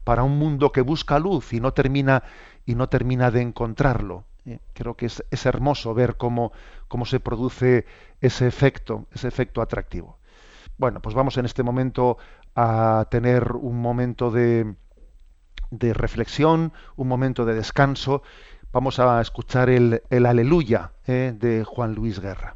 [0.04, 2.24] para un mundo que busca luz y no termina
[2.66, 4.26] y no termina de encontrarlo.
[4.46, 6.52] Eh, creo que es, es, hermoso ver cómo,
[6.88, 7.86] cómo se produce
[8.22, 10.18] ese efecto, ese efecto atractivo.
[10.78, 12.18] Bueno, pues vamos en este momento
[12.56, 14.76] a tener un momento de,
[15.70, 18.24] de reflexión, un momento de descanso.
[18.72, 22.56] Vamos a escuchar el, el aleluya eh, de Juan Luis Guerra.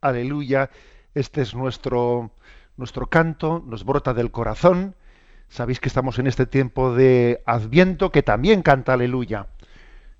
[0.00, 0.70] Aleluya,
[1.14, 2.30] este es nuestro,
[2.76, 4.94] nuestro canto, nos brota del corazón.
[5.48, 9.46] Sabéis que estamos en este tiempo de Adviento que también canta aleluya.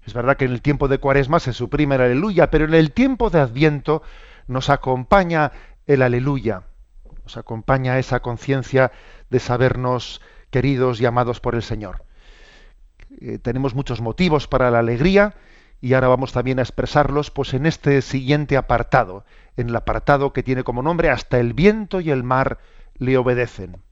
[0.06, 2.92] Es verdad que en el tiempo de Cuaresma se suprime el aleluya, pero en el
[2.92, 4.02] tiempo de Adviento
[4.46, 5.52] nos acompaña
[5.86, 6.62] el aleluya,
[7.22, 8.90] nos acompaña esa conciencia
[9.28, 12.04] de sabernos queridos y amados por el Señor.
[13.20, 15.34] Eh, tenemos muchos motivos para la alegría
[15.80, 19.24] y ahora vamos también a expresarlos pues en este siguiente apartado,
[19.58, 22.58] en el apartado que tiene como nombre hasta el viento y el mar
[22.96, 23.82] le obedecen.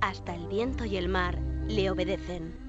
[0.00, 2.63] Hasta el viento y el mar le obedecen.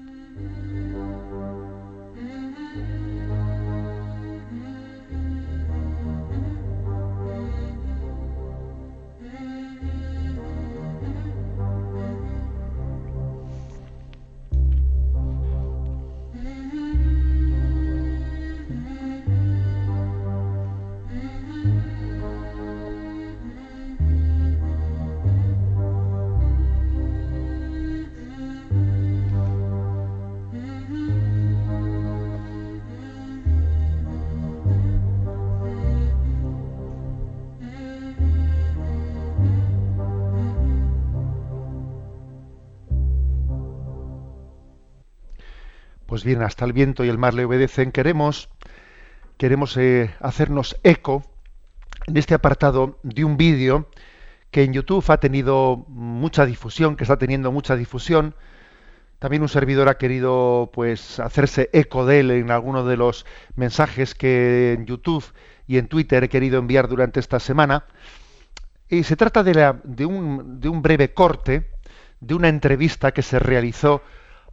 [46.16, 47.92] Pues bien, hasta el viento y el mar le obedecen.
[47.92, 48.48] Queremos,
[49.36, 51.22] queremos eh, hacernos eco
[52.06, 53.90] en este apartado de un vídeo
[54.50, 58.34] que en YouTube ha tenido mucha difusión, que está teniendo mucha difusión.
[59.18, 64.14] También un servidor ha querido pues hacerse eco de él en alguno de los mensajes
[64.14, 65.22] que en YouTube
[65.66, 67.84] y en Twitter he querido enviar durante esta semana.
[68.88, 71.72] Y se trata de, de, un, de un breve corte
[72.20, 74.00] de una entrevista que se realizó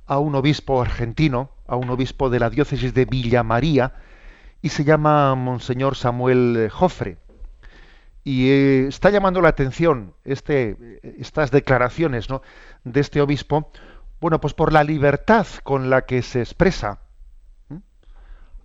[0.05, 3.93] a un obispo argentino, a un obispo de la diócesis de Villa María,
[4.61, 7.17] y se llama Monseñor Samuel Jofre.
[8.23, 12.41] Y eh, está llamando la atención este, estas declaraciones ¿no?
[12.83, 13.71] de este obispo,
[14.21, 16.99] bueno, pues por la libertad con la que se expresa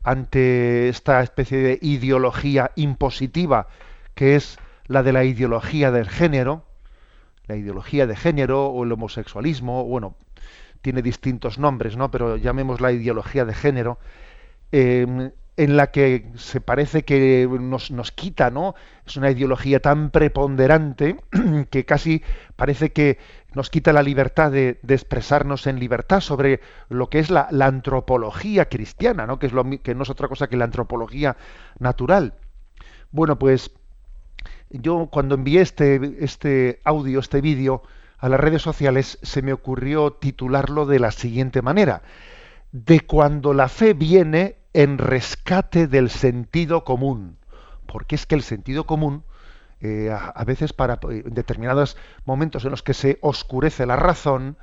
[0.05, 3.66] ante esta especie de ideología impositiva
[4.14, 6.64] que es la de la ideología del género,
[7.46, 10.16] la ideología de género o el homosexualismo, bueno,
[10.82, 12.10] tiene distintos nombres, ¿no?
[12.10, 13.98] Pero llamemos la ideología de género,
[14.72, 18.76] em, en la que se parece que nos, nos, quita, ¿no?
[19.04, 21.16] Es una ideología tan preponderante
[21.70, 22.22] que casi
[22.54, 23.18] parece que
[23.54, 29.26] nos quita la libertad de, expresarnos en libertad sobre lo que es la, antropología cristiana,
[29.26, 29.40] ¿no?
[29.40, 31.36] Que, es lo, que no es otra cosa que la antropología
[31.80, 32.34] natural.
[33.10, 33.72] Bueno, pues
[34.70, 37.82] yo cuando envié este, este audio, este vídeo,
[38.18, 42.02] a las redes sociales, se me ocurrió titularlo de la siguiente manera.
[42.72, 47.38] De cuando la fe viene en rescate del sentido común.
[47.87, 49.24] Porque es que el sentido común,
[49.81, 54.59] eh, a, veces para en determinados momentos en los que se oscurece la razón,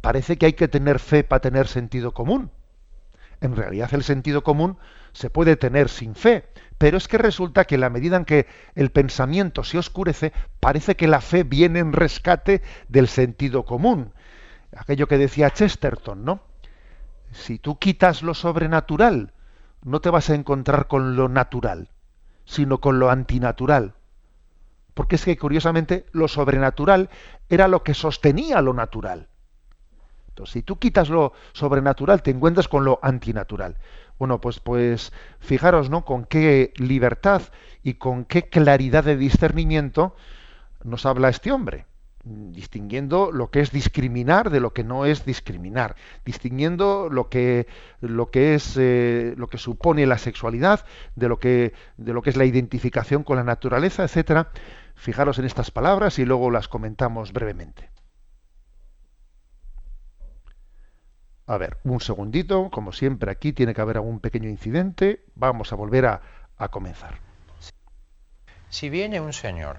[0.00, 2.50] parece que hay que tener fe para tener sentido común.
[3.40, 4.78] En realidad el sentido común
[5.12, 6.46] se puede tener sin fe,
[6.82, 10.96] pero es que resulta que en la medida en que el pensamiento se oscurece, parece
[10.96, 14.12] que la fe viene en rescate del sentido común.
[14.76, 16.40] Aquello que decía Chesterton, ¿no?
[17.30, 19.32] Si tú quitas lo sobrenatural,
[19.84, 21.88] no te vas a encontrar con lo natural,
[22.46, 23.94] sino con lo antinatural.
[24.92, 27.10] Porque es que, curiosamente, lo sobrenatural
[27.48, 29.28] era lo que sostenía lo natural.
[30.30, 33.76] Entonces, si tú quitas lo sobrenatural, te encuentras con lo antinatural.
[34.22, 36.04] Bueno, pues, pues fijaros, ¿no?
[36.04, 37.42] Con qué libertad
[37.82, 40.14] y con qué claridad de discernimiento
[40.84, 41.86] nos habla este hombre,
[42.22, 47.66] distinguiendo lo que es discriminar de lo que no es discriminar, distinguiendo lo que,
[48.00, 52.30] lo que es eh, lo que supone la sexualidad de lo que de lo que
[52.30, 54.52] es la identificación con la naturaleza, etcétera.
[54.94, 57.90] Fijaros en estas palabras y luego las comentamos brevemente.
[61.52, 65.22] A ver, un segundito, como siempre aquí tiene que haber algún pequeño incidente.
[65.34, 66.22] Vamos a volver a,
[66.70, 67.18] comenzar.
[68.70, 69.76] Si viene un señor,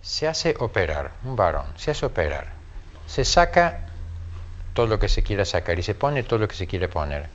[0.00, 2.52] se hace operar, un varón, se hace operar,
[3.08, 3.88] se saca
[4.74, 7.30] todo lo que se quiera sacar y se pone todo lo que se quiere poner.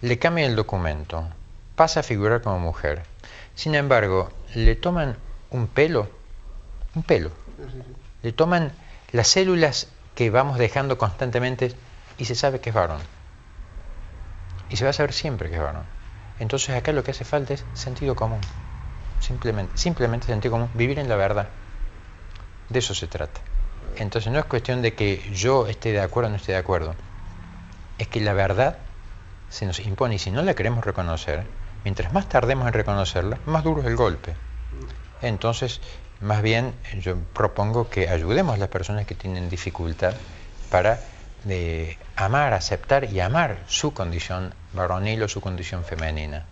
[0.00, 1.26] Le cambia el documento,
[1.74, 3.02] pasa a figurar como mujer.
[3.56, 5.16] Sin embargo, le toman
[5.50, 6.08] un pelo,
[6.94, 7.32] un pelo,
[8.22, 8.70] le toman
[9.10, 11.74] las células que vamos dejando constantemente
[12.18, 13.00] y se sabe que es varón.
[14.68, 15.84] Y se va a saber siempre que es varón.
[16.38, 18.40] Entonces acá lo que hace falta es sentido común.
[19.20, 21.48] Simplemente, simplemente sentido común, vivir en la verdad.
[22.68, 23.40] De eso se trata.
[23.96, 26.94] Entonces no es cuestión de que yo esté de acuerdo o no esté de acuerdo.
[27.98, 28.78] Es que la verdad
[29.48, 31.44] se nos impone y si no la queremos reconocer,
[31.84, 34.34] mientras más tardemos en reconocerla, más duro es el golpe.
[35.22, 35.80] Entonces,
[36.20, 40.14] más bien yo propongo que ayudemos a las personas que tienen dificultad
[40.70, 41.00] para
[41.44, 46.44] de amar, aceptar y amar su condición varonil o su condición femenina,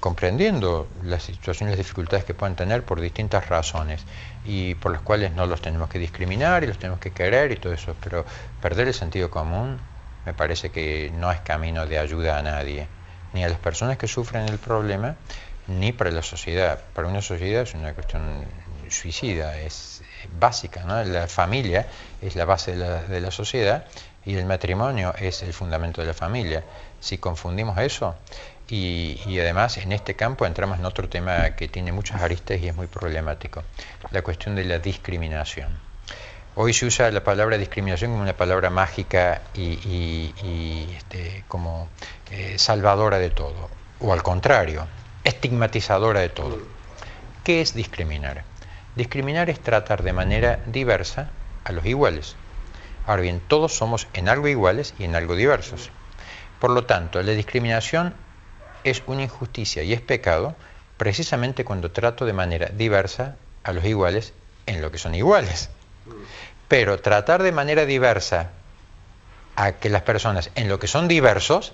[0.00, 4.04] comprendiendo las situaciones, las dificultades que pueden tener por distintas razones
[4.44, 7.56] y por las cuales no los tenemos que discriminar y los tenemos que querer y
[7.56, 8.24] todo eso, pero
[8.60, 9.78] perder el sentido común
[10.26, 12.86] me parece que no es camino de ayuda a nadie,
[13.32, 15.16] ni a las personas que sufren el problema,
[15.68, 16.82] ni para la sociedad.
[16.94, 18.44] Para una sociedad es una cuestión
[18.88, 20.02] suicida, es
[20.38, 21.02] básica, ¿no?
[21.04, 21.86] La familia
[22.20, 23.84] es la base de la, sociedad
[24.24, 26.64] y el matrimonio es el fundamento de la familia.
[27.00, 28.16] Si confundimos eso,
[28.68, 32.76] y, además en este campo entramos en otro tema que tiene muchas aristas y es
[32.76, 33.62] muy problemático,
[34.10, 35.68] la cuestión de la discriminación.
[36.54, 40.34] Hoy se usa la palabra discriminación como una palabra mágica y
[40.96, 41.88] este, como
[42.30, 44.86] eh, salvadora de todo, o al contrario,
[45.24, 46.58] estigmatizadora de todo.
[47.42, 48.44] ¿Qué es discriminar?
[48.98, 51.30] Discriminar es tratar de manera diversa
[51.62, 52.34] a los iguales.
[53.06, 55.90] Ahora bien, todos somos en algo iguales y en algo diversos.
[56.58, 58.12] Por lo tanto, la discriminación
[58.82, 60.56] es una injusticia y es pecado
[60.96, 64.32] precisamente cuando trato de manera diversa a los iguales
[64.66, 65.70] en lo que son iguales.
[66.66, 68.50] Pero tratar de manera diversa
[69.54, 71.72] a que las personas en lo que son diversos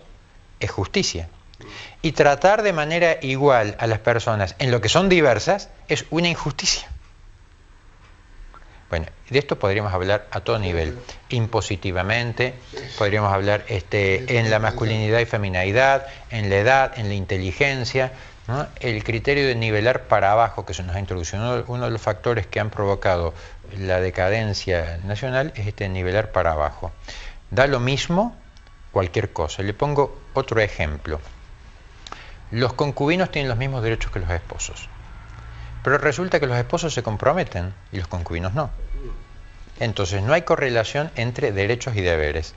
[0.61, 1.31] es justicia.
[2.03, 6.29] Y tratar de manera igual a las personas en lo que son diversas es una
[6.29, 6.91] injusticia.
[8.95, 10.97] Bueno, de esto podríamos hablar a todo nivel,
[11.29, 12.55] impositivamente,
[12.97, 18.13] podríamos hablar este, en la masculinidad y feminidad, en la edad, en la inteligencia.
[18.79, 22.47] El criterio de nivelar para abajo que se nos ha introducido, uno de los factores
[22.47, 23.35] que han provocado
[23.77, 26.93] la decadencia nacional es este nivelar para abajo.
[27.51, 28.37] Da lo mismo
[28.93, 29.65] cualquier cosa.
[29.65, 31.21] Le pongo otro ejemplo.
[32.53, 34.89] Los concubinos tienen los mismos derechos que los esposos.
[35.85, 38.71] Pero resulta que los esposos se comprometen y los concubinos no.
[39.79, 42.55] Entonces no hay correlación entre derechos y deberes.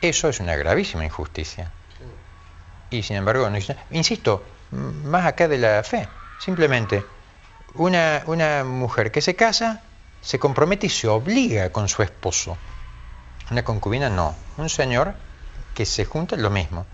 [0.00, 1.70] Eso es una gravísima injusticia.
[2.90, 3.58] Y sin embargo, no,
[3.92, 6.08] insisto, más acá de la fe,
[6.40, 7.04] simplemente
[7.74, 9.82] una, una mujer que se casa
[10.20, 12.58] se compromete y se obliga con su esposo.
[13.52, 14.34] Una concubina no.
[14.56, 15.14] Un señor
[15.74, 16.86] que se junta lo mismo.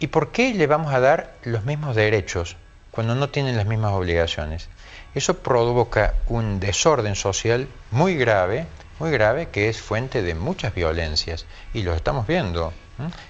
[0.00, 2.58] ¿Y por qué le vamos a dar los mismos derechos
[2.96, 4.70] cuando no tienen las mismas obligaciones.
[5.14, 8.66] Eso provoca un desorden social muy grave,
[8.98, 11.44] muy grave, que es fuente de muchas violencias.
[11.74, 12.72] Y lo estamos viendo.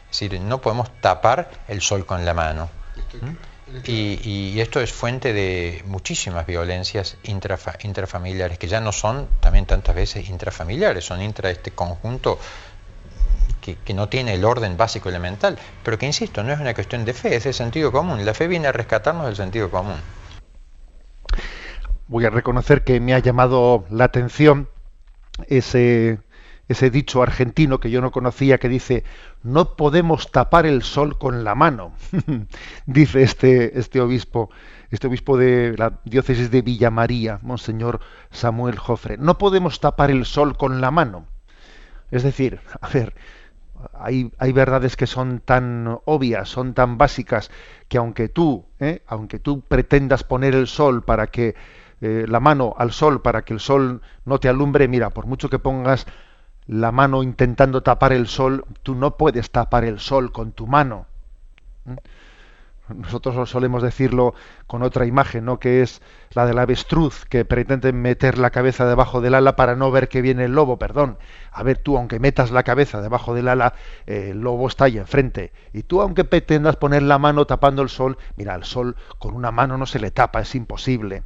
[0.09, 2.71] Es decir, no podemos tapar el sol con la mano.
[3.83, 9.67] Y, y, esto es fuente de muchísimas violencias intrafa, intrafamiliares, que ya no son también
[9.67, 12.39] tantas veces intrafamiliares, son intra este conjunto
[13.75, 17.15] que, no tiene el orden básico elemental, pero que, insisto, no es una cuestión de
[17.15, 18.25] fe, es de sentido común.
[18.25, 19.97] La fe viene a rescatarnos del sentido común.
[22.09, 24.69] Voy a reconocer que me ha llamado la atención
[25.49, 26.21] ese,
[26.69, 29.05] ese dicho argentino que yo no conocía que dice,
[29.43, 31.93] no podemos tapar el sol con la mano,
[32.87, 34.51] dice este, este obispo,
[34.91, 38.01] este obispo de la diócesis de Villa María, Monseñor
[38.31, 39.17] Samuel Jofre.
[39.19, 41.27] No podemos tapar el sol con la mano.
[42.11, 43.15] Es decir, a ver,
[43.95, 47.51] hay, hay, verdades que son tan obvias, son tan básicas,
[47.89, 49.03] que aunque tú, ¿eh?
[49.07, 51.55] aunque tú pretendas poner el sol para que
[52.01, 55.49] eh, la mano al sol para que el sol no te alumbre, mira, por mucho
[55.49, 56.07] que pongas
[56.67, 61.07] la mano intentando tapar el sol, tú no puedes tapar el sol con tu mano.
[62.89, 64.35] Nosotros solemos decirlo
[64.67, 65.59] con otra imagen, ¿no?
[65.59, 69.91] que es la del avestruz, que pretende meter la cabeza debajo del ala para no
[69.91, 71.19] ver que viene el lobo, perdón.
[71.51, 73.75] A ver, tú, aunque metas la cabeza debajo del ala,
[74.07, 75.53] eh, el lobo está ahí enfrente.
[75.73, 79.51] Y tú, aunque pretendas poner la mano tapando el sol, mira, el sol con una
[79.51, 81.25] mano no se le tapa, es imposible.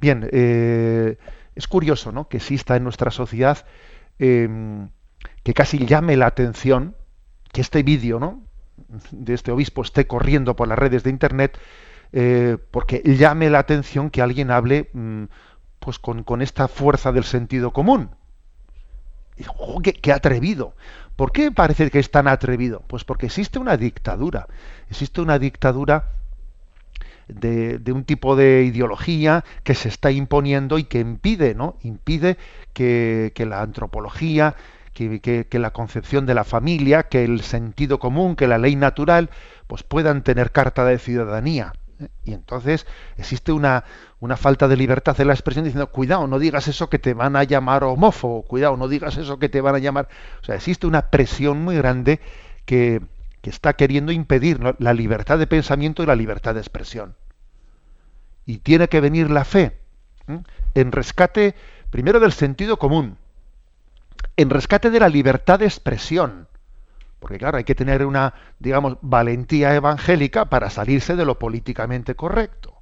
[0.00, 1.18] Bien, eh,
[1.54, 2.28] es curioso ¿no?
[2.28, 3.64] que exista en nuestra sociedad
[4.18, 4.48] eh,
[5.42, 6.96] que casi llame la atención
[7.52, 8.47] que este vídeo, ¿no?
[9.10, 11.58] De este obispo esté corriendo por las redes de internet
[12.12, 15.24] eh, porque llame la atención que alguien hable mm,
[15.78, 18.10] pues con, con, esta fuerza del sentido común.
[19.58, 20.74] Oh, qué, qué, atrevido!
[21.16, 22.82] ¿Por qué parece que es tan atrevido?
[22.86, 24.48] Pues porque existe una dictadura.
[24.90, 26.12] Existe una dictadura
[27.28, 31.76] de, de, un tipo de ideología que se está imponiendo y que impide, ¿no?
[31.82, 32.38] Impide
[32.72, 34.56] que, que la antropología,
[34.98, 39.30] que, la concepción de la familia, que el sentido común, que la ley natural,
[39.66, 41.72] pues puedan tener carta de ciudadanía.
[42.00, 42.08] ¿eh?
[42.24, 42.86] Y entonces
[43.16, 43.84] existe una,
[44.20, 47.36] una falta de libertad de la expresión diciendo, cuidado, no digas eso que te van
[47.36, 50.08] a llamar homófobo, cuidado, no digas eso que te van a llamar...
[50.42, 52.20] O sea, existe una presión muy grande
[52.64, 53.00] que,
[53.40, 57.14] que está queriendo impedir la libertad de pensamiento y la libertad de expresión.
[58.46, 59.78] Y tiene que venir la fe
[60.74, 61.54] en rescate
[61.90, 63.16] primero del sentido común,
[64.36, 66.48] en rescate de la libertad de expresión.
[67.18, 72.74] Porque claro, hay que tener una, digamos, valentía evangélica para salirse de lo políticamente correcto.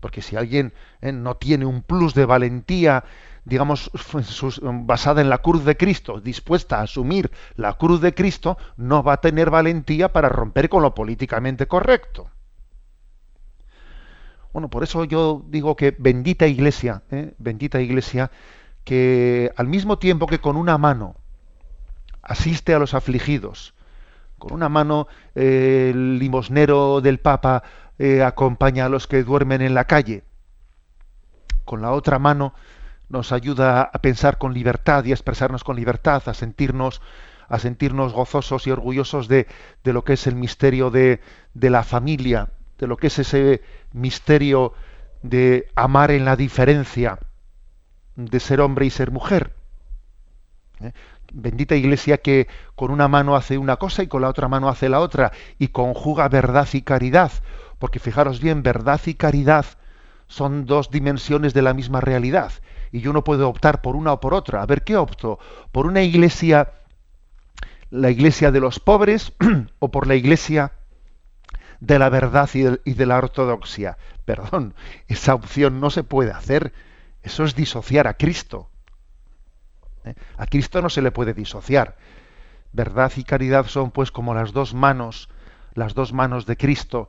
[0.00, 3.04] Porque si alguien eh, no tiene un plus de valentía,
[3.44, 3.90] digamos,
[4.62, 9.14] basada en la cruz de Cristo, dispuesta a asumir la cruz de Cristo, no va
[9.14, 12.30] a tener valentía para romper con lo políticamente correcto.
[14.52, 17.34] Bueno, por eso yo digo que bendita iglesia, ¿eh?
[17.38, 18.30] bendita iglesia,
[18.84, 21.16] que al mismo tiempo que con una mano
[22.22, 23.74] asiste a los afligidos,
[24.38, 27.62] con una mano eh, el limosnero del Papa
[27.98, 30.24] eh, acompaña a los que duermen en la calle,
[31.64, 32.54] con la otra mano
[33.08, 37.00] nos ayuda a pensar con libertad y a expresarnos con libertad, a sentirnos
[37.48, 39.46] a sentirnos gozosos y orgullosos de,
[39.84, 41.20] de lo que es el misterio de,
[41.52, 43.62] de la familia, de lo que es ese
[43.92, 44.72] misterio
[45.22, 47.18] de amar en la diferencia,
[48.16, 49.54] de ser hombre y ser mujer.
[50.80, 50.92] ¿Eh?
[51.32, 54.88] Bendita iglesia que con una mano hace una cosa y con la otra mano hace
[54.88, 57.32] la otra y conjuga verdad y caridad,
[57.78, 59.66] porque fijaros bien, verdad y caridad
[60.28, 62.52] son dos dimensiones de la misma realidad
[62.94, 64.62] y yo no puedo optar por una o por otra.
[64.62, 65.40] A ver, ¿qué opto?
[65.72, 66.74] ¿Por una iglesia,
[67.90, 69.32] la iglesia de los pobres
[69.80, 70.70] o por la iglesia
[71.80, 73.98] de la verdad y de, la ortodoxia.
[74.24, 74.74] Perdón,
[75.08, 76.72] esa opción no se puede hacer.
[77.24, 78.68] Eso es disociar a Cristo.
[80.04, 80.14] ¿Eh?
[80.36, 81.96] A Cristo no se le puede disociar.
[82.72, 85.30] Verdad y caridad son pues como las dos manos,
[85.74, 87.08] las dos manos de Cristo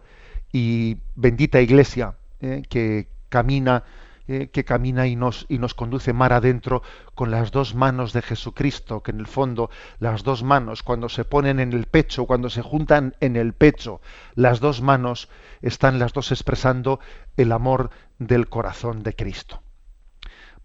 [0.53, 2.63] y bendita Iglesia ¿eh?
[2.69, 3.83] que camina
[4.27, 6.81] eh, que camina y nos, y nos conduce mar adentro
[7.13, 11.25] con las dos manos de Jesucristo, que en el fondo las dos manos cuando se
[11.25, 14.01] ponen en el pecho, cuando se juntan en el pecho,
[14.33, 15.29] las dos manos
[15.61, 16.99] están las dos expresando
[17.37, 19.61] el amor del corazón de Cristo.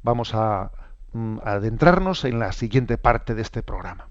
[0.02, 0.70] Vamos a
[1.12, 4.08] mm, adentrarnos en la siguiente parte de este programa.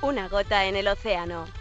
[0.00, 1.57] Una gota en el océano.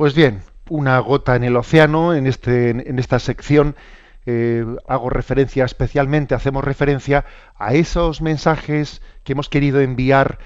[0.00, 0.40] Pues bien,
[0.70, 3.76] una gota en el océano, en, este, en esta sección
[4.24, 7.26] eh, hago referencia especialmente, hacemos referencia
[7.58, 10.38] a esos mensajes que hemos querido enviar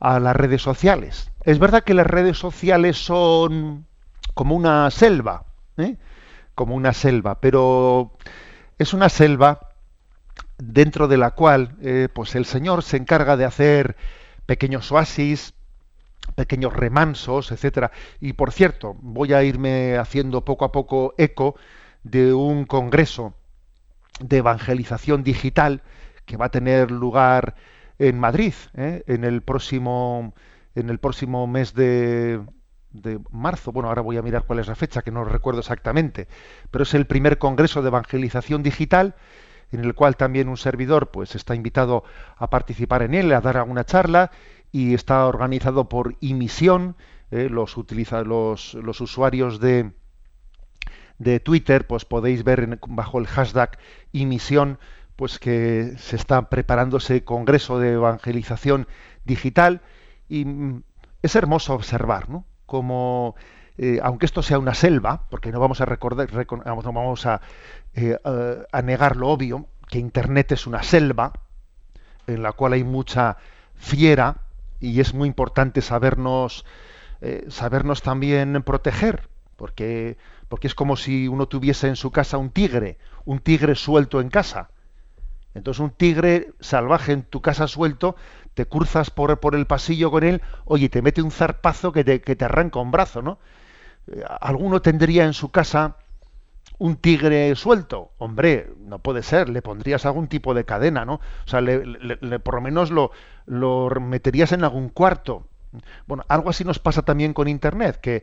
[0.00, 1.30] a las redes sociales.
[1.44, 3.86] Es verdad que las redes sociales son
[4.34, 5.44] como una selva,
[5.76, 5.98] ¿eh?
[6.56, 8.10] como una selva, pero
[8.76, 9.60] es una selva
[10.58, 13.94] dentro de la cual eh, pues el Señor se encarga de hacer
[14.46, 15.54] pequeños oasis,
[16.36, 17.90] pequeños remansos, etcétera.
[18.20, 21.56] Y por cierto, voy a irme haciendo poco a poco eco
[22.04, 23.34] de un congreso
[24.20, 25.82] de evangelización digital
[26.24, 27.56] que va a tener lugar
[27.98, 29.02] en Madrid ¿eh?
[29.06, 30.34] en el próximo
[30.74, 32.42] en el próximo mes de,
[32.92, 33.72] de marzo.
[33.72, 36.28] Bueno, ahora voy a mirar cuál es la fecha, que no recuerdo exactamente,
[36.70, 39.14] pero es el primer congreso de evangelización digital
[39.72, 42.04] en el cual también un servidor pues está invitado
[42.36, 44.30] a participar en él, a dar alguna charla
[44.76, 46.96] y está organizado por Imisión.
[47.30, 49.92] Eh, los, utiliza, los, usuarios de,
[51.18, 53.78] de Twitter, pues podéis ver bajo el hashtag
[54.12, 54.78] Imisión,
[55.16, 58.86] pues que se está preparando ese congreso de evangelización
[59.24, 59.80] digital
[60.28, 60.82] y mm,
[61.22, 62.44] es hermoso observar, ¿no?
[62.66, 63.34] Como
[63.78, 67.40] eh, aunque esto sea una selva, porque no vamos a recordar, no vamos a,
[67.94, 68.18] eh,
[68.70, 71.32] a negar lo obvio, que Internet es una selva
[72.26, 73.38] en la cual hay mucha
[73.74, 74.42] fiera,
[74.80, 76.64] y es muy importante sabernos,
[77.20, 80.18] eh, sabernos también proteger, porque,
[80.48, 84.28] porque es como si uno tuviese en su casa un tigre, un tigre suelto en
[84.28, 84.70] casa.
[85.54, 88.16] Entonces un tigre salvaje en tu casa suelto,
[88.52, 92.20] te cruzas por, por el pasillo con él, oye, te mete un zarpazo que te,
[92.20, 93.38] que te arranca un brazo, ¿no?
[94.06, 95.96] Eh, ¿Alguno tendría en su casa
[96.78, 98.12] un tigre suelto?
[98.18, 101.14] Hombre, no puede ser, le pondrías algún tipo de cadena, ¿no?
[101.14, 103.10] O sea, le, por lo menos lo,
[103.46, 105.46] lo meterías en algún cuarto.
[106.06, 108.22] Bueno, algo así nos pasa también con Internet, que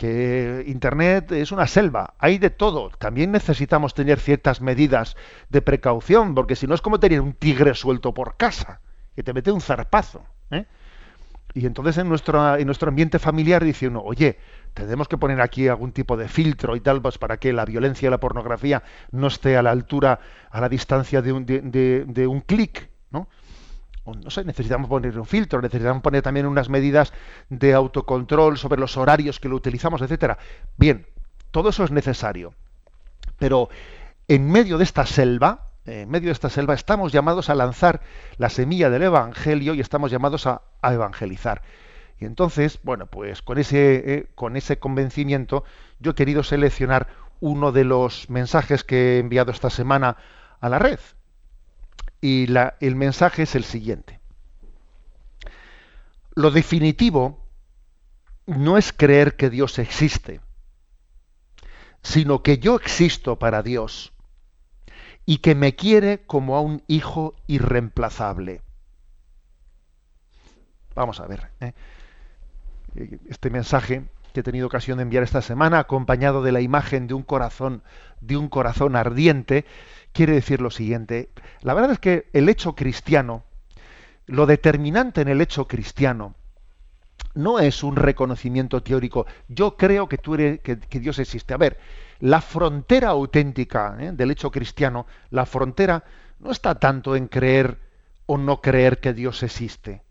[0.00, 2.88] que Internet es una selva, hay de todo.
[2.88, 5.14] También necesitamos tener ciertas medidas
[5.50, 8.80] de precaución, porque si no es como tener un tigre suelto por casa,
[9.14, 10.24] que te mete un zarpazo.
[10.50, 10.64] ¿eh?
[11.52, 14.38] Y entonces en nuestro, en nuestro ambiente familiar dice uno, oye,
[14.74, 18.06] tenemos que poner aquí algún tipo de filtro y tal, pues para que la violencia
[18.06, 22.40] y la pornografía no esté a la altura, a la distancia de un, de un
[22.40, 23.28] clic, ¿no?
[24.14, 27.12] no sé, necesitamos poner un filtro, necesitamos poner también unas medidas
[27.48, 30.38] de autocontrol sobre los horarios que lo utilizamos, etcétera.
[30.76, 31.06] Bien,
[31.50, 32.54] todo eso es necesario.
[33.38, 33.68] Pero
[34.28, 38.00] en medio de esta selva, en medio de esta selva, estamos llamados a lanzar
[38.36, 41.62] la semilla del Evangelio y estamos llamados a, evangelizar.
[42.20, 45.64] Y entonces, bueno, pues con ese, eh, con ese convencimiento,
[45.98, 47.08] yo he querido seleccionar
[47.40, 50.18] uno de los mensajes que he enviado esta semana
[50.60, 51.00] a la red.
[52.20, 52.46] Y
[52.80, 54.20] el mensaje es el siguiente.
[56.34, 57.42] Lo definitivo
[58.44, 60.42] no es creer que Dios existe,
[62.02, 64.12] sino que yo existo para Dios
[65.24, 68.60] y que me quiere como a un hijo irreemplazable.
[70.94, 71.50] Vamos a ver.
[71.60, 71.72] ¿eh?
[73.28, 77.14] Este mensaje que he tenido ocasión de enviar esta semana, acompañado de la imagen de
[77.14, 77.82] un corazón,
[78.20, 79.64] de un corazón ardiente,
[80.12, 81.30] quiere decir lo siguiente.
[81.62, 83.44] La verdad es que el hecho cristiano,
[84.26, 86.34] lo determinante en el hecho cristiano,
[87.34, 89.26] no es un reconocimiento teórico.
[89.48, 91.54] Yo creo que, tú eres, que, Dios existe.
[91.54, 91.78] A ver,
[92.18, 94.12] la frontera auténtica ¿eh?
[94.12, 96.04] del hecho cristiano, la frontera
[96.38, 97.78] no está tanto en creer
[98.26, 100.02] o no creer que Dios existe.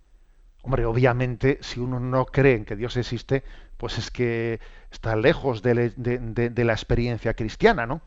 [0.62, 3.44] Hombre, obviamente, si uno no cree en que Dios existe,
[3.78, 4.60] pues es que
[4.92, 8.02] está lejos de, la experiencia cristiana, ¿no?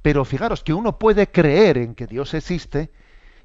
[0.00, 2.90] Pero fijaros que uno puede creer en que Dios existe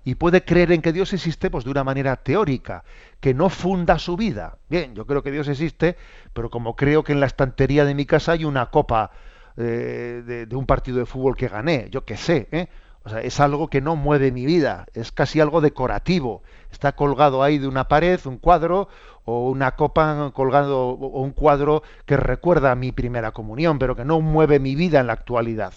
[0.06, 2.84] y puede creer en que Dios existe pues de una manera teórica,
[3.20, 4.58] que no funda su vida.
[4.70, 5.98] Bien, yo creo que Dios existe,
[6.34, 9.12] pero como creo que en la estantería de mi casa hay una copa
[9.58, 12.68] eh, de, un partido de fútbol que gané, yo qué sé, ¿eh?
[13.04, 16.42] O sea, es algo que no mueve mi vida, es casi algo decorativo.
[16.72, 18.88] Está colgado ahí de una pared, un cuadro,
[19.26, 24.06] o una copa colgado, o un cuadro que recuerda a mi primera comunión, pero que
[24.06, 25.74] no mueve mi vida en la actualidad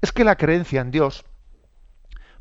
[0.00, 1.24] es que la creencia en Dios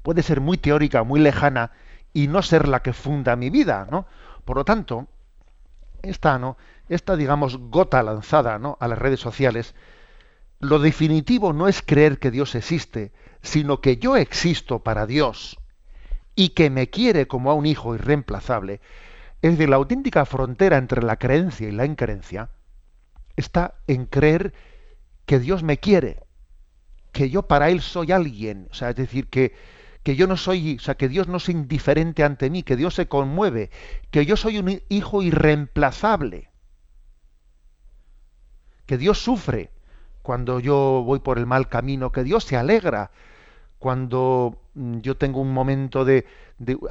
[0.03, 1.71] puede ser muy teórica, muy lejana
[2.13, 4.05] y no ser la que funda mi vida, ¿no?
[4.45, 5.07] Por lo tanto,
[6.01, 6.57] esta, ¿no?
[6.87, 8.77] esta digamos gota lanzada ¿no?
[8.79, 9.75] a las redes sociales,
[10.59, 13.11] lo definitivo no es creer que Dios existe,
[13.41, 15.57] sino que yo existo para Dios
[16.35, 18.81] y que me quiere como a un hijo irreemplazable.
[19.41, 22.49] Es decir, la auténtica frontera entre la creencia y la increencia
[23.35, 24.53] está en creer
[25.25, 26.27] que Dios me quiere
[27.17, 29.55] que yo para Él soy alguien, o sea, es decir, que,
[30.03, 32.93] que yo no soy, o sea, que Dios no es indiferente ante mí, que Dios
[32.93, 33.71] se conmueve,
[34.11, 36.51] que yo soy un hijo irreemplazable,
[38.85, 39.71] que Dios sufre
[40.27, 43.11] cuando yo voy por el mal camino, que Dios se alegra
[43.79, 46.25] cuando mm, yo tengo un momento de,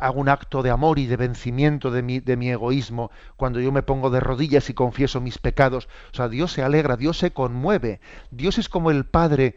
[0.00, 3.72] hago un acto de amor y de vencimiento de mi, de mi egoísmo, cuando yo
[3.72, 7.32] me pongo de rodillas y confieso mis pecados, o sea, Dios se alegra, Dios se
[7.32, 9.56] conmueve, Dios es como el Padre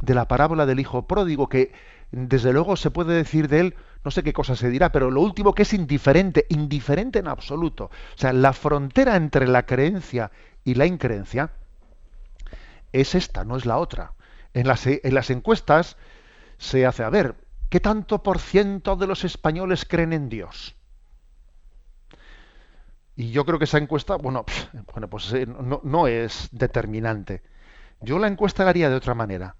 [0.00, 1.72] de la parábola del hijo pródigo, que
[2.12, 3.74] desde luego se puede decir de él,
[4.06, 7.90] no sé qué cosa se dirá, pero lo último que es indiferente, indiferente en absoluto.
[8.14, 10.30] O sea, la frontera entre la creencia
[10.64, 11.50] y la increencia
[12.92, 14.12] es esta, no es la otra.
[14.54, 15.96] En las, en las encuestas
[16.58, 17.36] se hace, a ver,
[17.68, 20.76] ¿qué tanto por ciento de los españoles creen en Dios?
[23.16, 24.44] Y yo creo que esa encuesta, bueno,
[24.92, 27.42] bueno pues eh, no, no es determinante.
[28.00, 29.56] Yo la encuesta la haría de otra manera.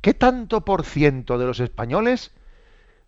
[0.00, 2.32] ¿Qué tanto por ciento de los españoles,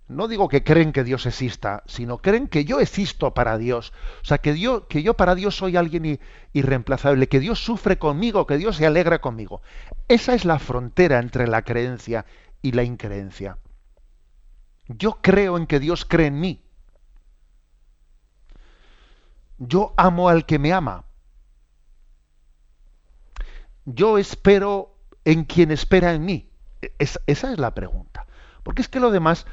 [0.08, 3.92] no digo que creen que Dios exista, sino creen que yo existo para Dios?
[4.22, 6.18] O sea, que yo, que yo para Dios soy alguien
[6.52, 9.62] irreemplazable, que Dios sufre conmigo, que Dios se alegra conmigo.
[10.08, 12.24] Esa es la frontera entre la creencia
[12.62, 13.58] y la increencia.
[14.86, 16.64] Yo creo en que Dios cree en mí.
[19.58, 21.04] Yo amo al que me ama.
[23.84, 24.94] Yo espero
[25.24, 26.48] en quien espera en mí
[26.98, 28.26] esa es la pregunta.
[28.62, 29.46] Porque es que lo demás,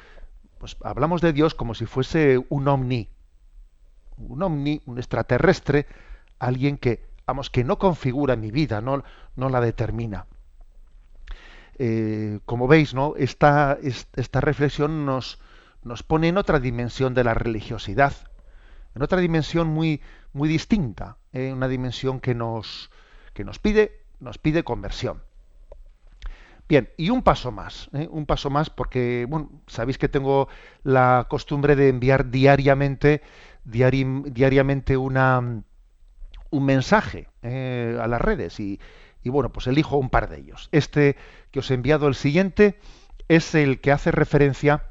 [0.58, 3.10] pues hablamos de Dios como si fuese un omni,
[4.18, 5.88] un omni, un extraterrestre,
[6.40, 9.04] alguien que, vamos, que no configura mi vida, no,
[9.36, 10.28] no la determina.
[11.78, 13.16] eh, como veis, ¿no?
[13.18, 15.40] esta, esta reflexión nos,
[15.84, 18.14] nos pone en otra dimensión de la religiosidad,
[18.96, 20.02] en otra dimensión muy,
[20.34, 21.52] muy distinta, ¿eh?
[21.54, 22.90] una dimensión que nos,
[23.34, 25.22] que nos pide, nos pide conversión.
[26.68, 28.08] Bien, y un paso más, ¿eh?
[28.10, 30.48] un paso más porque, bueno, sabéis que tengo
[30.84, 33.22] la costumbre de enviar diariamente,
[33.64, 35.64] diariamente una,
[36.50, 38.80] un mensaje eh, a las redes y,
[39.22, 40.70] y, bueno, pues elijo un par de ellos.
[40.72, 41.18] Este
[41.52, 42.80] que os he enviado, el siguiente,
[43.28, 44.84] es el que hace referencia,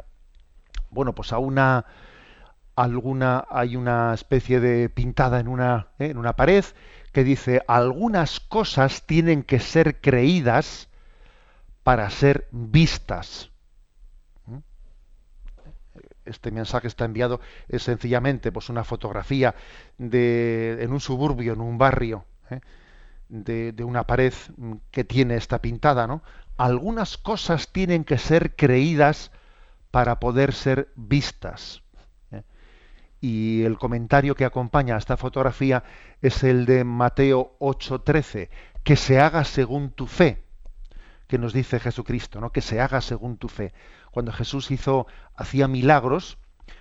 [0.91, 1.87] bueno, pues a una,
[2.77, 6.07] alguna, hay una especie de pintada en una, ¿eh?
[6.07, 6.65] en una pared
[7.13, 10.89] que dice, algunas cosas tienen que ser creídas,
[11.85, 13.51] para ser vistas.
[14.47, 14.59] ¿Mm?
[16.25, 19.55] Este mensaje está enviado es sencillamente pues una fotografía
[19.99, 22.61] de en un suburbio, en un barrio, ¿eh?
[23.29, 24.33] de, una pared
[24.91, 26.23] que tiene esta pintada, ¿no?
[26.57, 29.31] Algunas cosas tienen que ser creídas
[29.91, 31.83] para poder ser vistas.
[32.31, 32.43] ¿eh?
[33.21, 35.85] Y el comentario que acompaña a esta fotografía
[36.23, 38.49] es el de Mateo 8:13,
[38.85, 40.44] que se haga según tu fe
[41.27, 42.51] que nos dice Jesucristo, ¿no?
[42.51, 43.73] que se haga según tu fe.
[44.11, 46.39] Cuando Jesús hizo, hacía milagros,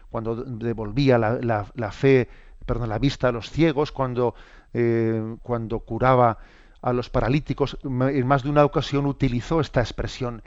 [0.09, 2.29] cuando devolvía la, fe,
[2.65, 4.35] perdón, la vista a los ciegos, cuando,
[4.73, 6.37] eh, cuando curaba
[6.81, 10.43] a los paralíticos, en más de una ocasión utilizó esta expresión,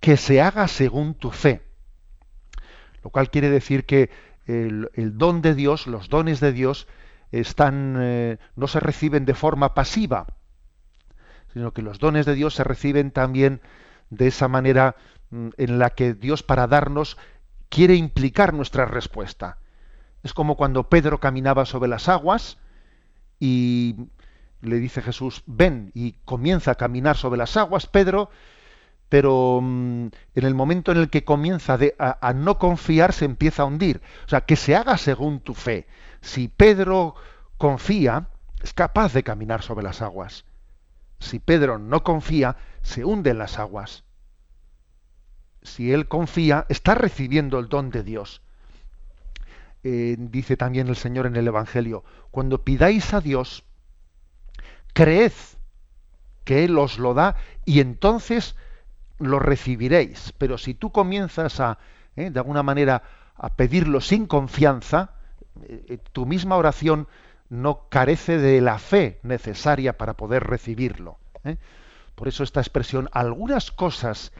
[0.00, 1.62] que se haga según tu fe.
[3.02, 4.10] Lo cual quiere decir que
[4.46, 6.86] el, don de Dios, los dones de Dios,
[7.32, 10.26] están, eh, no se reciben de forma pasiva,
[11.56, 13.62] sino que los dones de Dios se reciben también
[14.10, 14.94] de esa manera
[15.30, 17.16] mm, en la que Dios para darnos
[17.70, 19.56] quiere implicar nuestra respuesta.
[20.22, 22.58] Es como cuando Pedro caminaba sobre las aguas
[23.40, 23.96] y
[24.60, 28.28] le dice Jesús, ven, y comienza a caminar sobre las aguas, Pedro,
[29.08, 33.62] pero mm, en el momento en el que comienza a, a, no confiar se empieza
[33.62, 34.02] a hundir.
[34.26, 35.86] O sea, que se haga según tu fe.
[36.20, 37.14] Si Pedro
[37.56, 38.28] confía,
[38.62, 40.44] es capaz de caminar sobre las aguas
[41.18, 44.04] si Pedro no confía, se hunde en las aguas.
[45.62, 48.42] Si él confía, está recibiendo el don de Dios.
[49.82, 53.64] Eh, dice también el Señor en el Evangelio, cuando pidáis a Dios,
[54.92, 55.32] creed
[56.44, 58.56] que Él os lo da y entonces
[59.18, 60.32] lo recibiréis.
[60.38, 61.78] Pero si tú comienzas a,
[62.16, 63.02] eh, de alguna manera,
[63.36, 65.12] a pedirlo sin confianza,
[65.62, 67.08] eh, tu misma oración
[67.48, 71.18] no carece de la fe necesaria para poder recibirlo.
[71.44, 71.58] ¿eh?
[72.14, 74.32] Por eso esta expresión, algunas cosas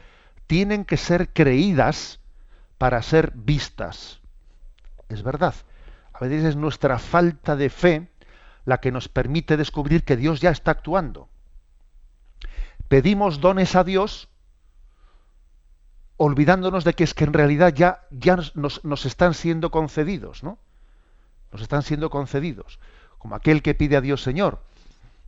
[0.47, 2.19] tienen que ser creídas
[2.77, 4.19] para ser vistas.
[5.09, 5.55] Es verdad.
[6.13, 8.09] A veces es nuestra falta de fe
[8.65, 11.29] la que nos permite descubrir que Dios ya está actuando.
[12.87, 14.29] Pedimos dones a Dios
[16.17, 20.57] olvidándonos de que es que en realidad ya, ya nos, nos están siendo concedidos, ¿no?
[21.51, 22.79] Nos están siendo concedidos
[23.17, 24.61] como aquel que pide a Dios, Señor,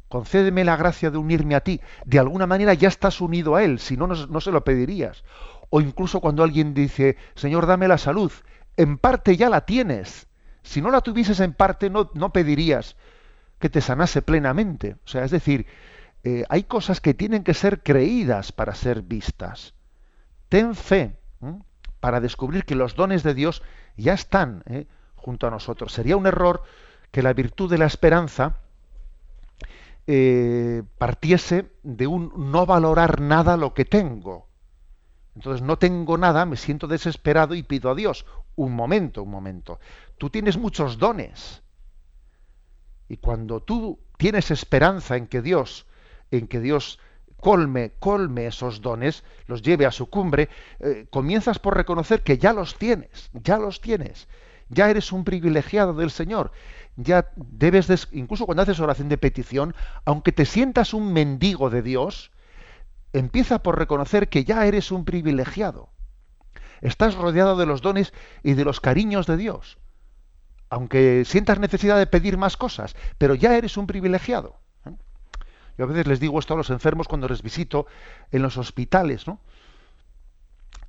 [0.07, 1.81] concédeme la gracia de unirme a ti.
[2.05, 5.23] De alguna manera ya estás unido a Él, si no, no se lo pedirías.
[5.69, 8.31] O incluso cuando alguien dice, Señor, dame la salud,
[8.77, 10.27] en parte ya la tienes.
[10.63, 12.95] Si no la tuvieses en parte, no, no pedirías
[13.59, 14.97] que te sanase plenamente.
[15.05, 15.67] O sea, es decir,
[16.23, 19.73] eh, hay cosas que tienen que ser creídas para ser vistas.
[20.49, 21.17] Ten fe
[21.99, 23.61] para descubrir que los dones de Dios
[23.97, 24.87] ya están ¿eh?
[25.15, 25.93] junto a nosotros.
[25.93, 26.63] Sería un error
[27.11, 28.59] que la virtud de la esperanza
[30.07, 34.47] eh, partiese de un no valorar nada lo que tengo.
[35.35, 38.25] Entonces no tengo nada, me siento desesperado y pido a Dios.
[38.55, 39.79] Un momento, un momento.
[40.17, 41.61] Tú tienes muchos dones.
[43.07, 45.85] Y cuando tú tienes esperanza en que Dios,
[46.31, 46.99] en que Dios
[47.39, 50.49] colme, colme esos dones, los lleve a su cumbre,
[50.79, 54.27] eh, comienzas por reconocer que ya los tienes, ya los tienes.
[54.69, 56.51] Ya eres un privilegiado del Señor
[57.01, 59.73] ya debes, incluso cuando haces oración de petición,
[60.05, 62.31] aunque te sientas un mendigo de Dios,
[63.13, 65.89] empieza por reconocer que ya eres un privilegiado.
[66.81, 68.13] Estás rodeado de los dones
[68.43, 69.77] y de los cariños de Dios.
[70.69, 74.59] Aunque sientas necesidad de pedir más cosas, pero ya eres un privilegiado.
[74.85, 74.91] ¿eh?
[75.77, 77.87] Yo a veces les digo esto a los enfermos cuando les visito
[78.31, 79.39] en los hospitales, ¿no?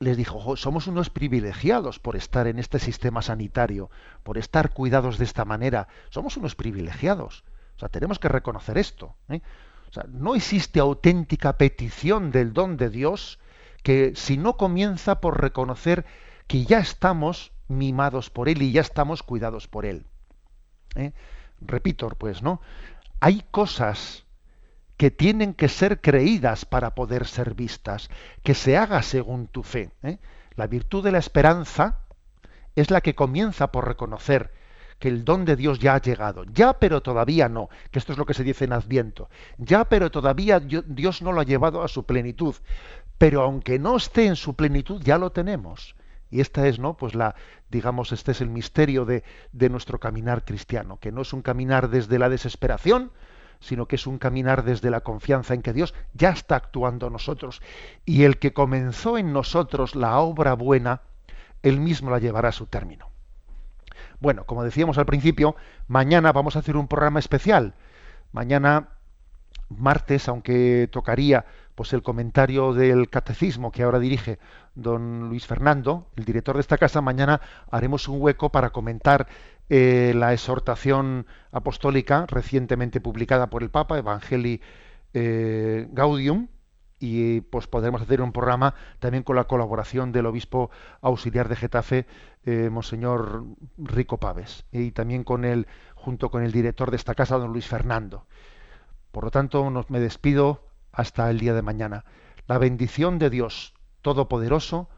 [0.00, 3.90] Les dijo, somos unos privilegiados por estar en este sistema sanitario,
[4.22, 5.88] por estar cuidados de esta manera.
[6.08, 7.44] Somos unos privilegiados.
[7.76, 9.14] O sea, tenemos que reconocer esto.
[9.28, 9.42] ¿eh?
[9.90, 13.38] O sea, no existe auténtica petición del don de Dios
[13.82, 16.06] que si no comienza por reconocer
[16.46, 20.06] que ya estamos mimados por Él y ya estamos cuidados por Él.
[20.96, 21.12] ¿eh?
[21.60, 22.62] Repito, pues, ¿no?
[23.20, 24.24] Hay cosas
[25.00, 28.10] que tienen que ser creídas para poder ser vistas,
[28.42, 29.92] que se haga según tu fe.
[30.02, 30.18] ¿eh?
[30.56, 32.00] La virtud de la esperanza
[32.76, 34.52] es la que comienza por reconocer
[34.98, 36.44] que el don de Dios ya ha llegado.
[36.52, 39.30] Ya, pero todavía no, que esto es lo que se dice en Adviento.
[39.56, 42.56] Ya, pero todavía Dios no lo ha llevado a su plenitud.
[43.16, 45.96] Pero aunque no esté en su plenitud, ya lo tenemos.
[46.30, 46.98] Y esta es, ¿no?
[46.98, 47.36] Pues la,
[47.70, 51.88] digamos, este es el misterio de, de nuestro caminar cristiano, que no es un caminar
[51.88, 53.12] desde la desesperación,
[53.60, 57.12] sino que es un caminar desde la confianza en que Dios ya está actuando en
[57.12, 57.62] nosotros.
[58.04, 61.02] Y el que comenzó en nosotros la obra buena,
[61.62, 63.10] él mismo la llevará a su término.
[64.18, 65.56] Bueno, como decíamos al principio,
[65.88, 67.74] mañana vamos a hacer un programa especial.
[68.32, 68.88] Mañana,
[69.68, 71.44] martes, aunque tocaría
[71.74, 74.38] pues el comentario del catecismo que ahora dirige
[74.74, 77.40] don Luis Fernando, el director de esta casa, mañana
[77.70, 79.26] haremos un hueco para comentar
[79.68, 84.60] eh, la exhortación apostólica recientemente publicada por el Papa, Evangelii
[85.14, 86.48] eh, Gaudium,
[87.00, 92.06] y pues podremos hacer un programa también con la colaboración del obispo auxiliar de Getafe,
[92.44, 93.44] eh, Monseñor
[93.78, 97.66] Rico Paves, y también con el, junto con el director de esta casa, don Luis
[97.66, 98.26] Fernando.
[99.12, 102.04] Por lo tanto, nos, me despido hasta el día de mañana.
[102.46, 104.88] La bendición de Dios Todopoderoso,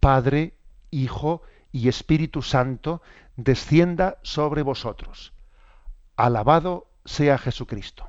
[0.00, 0.54] Padre,
[0.90, 3.02] Hijo y Espíritu Santo,
[3.36, 5.32] descienda sobre vosotros.
[6.16, 8.08] Alabado sea Jesucristo.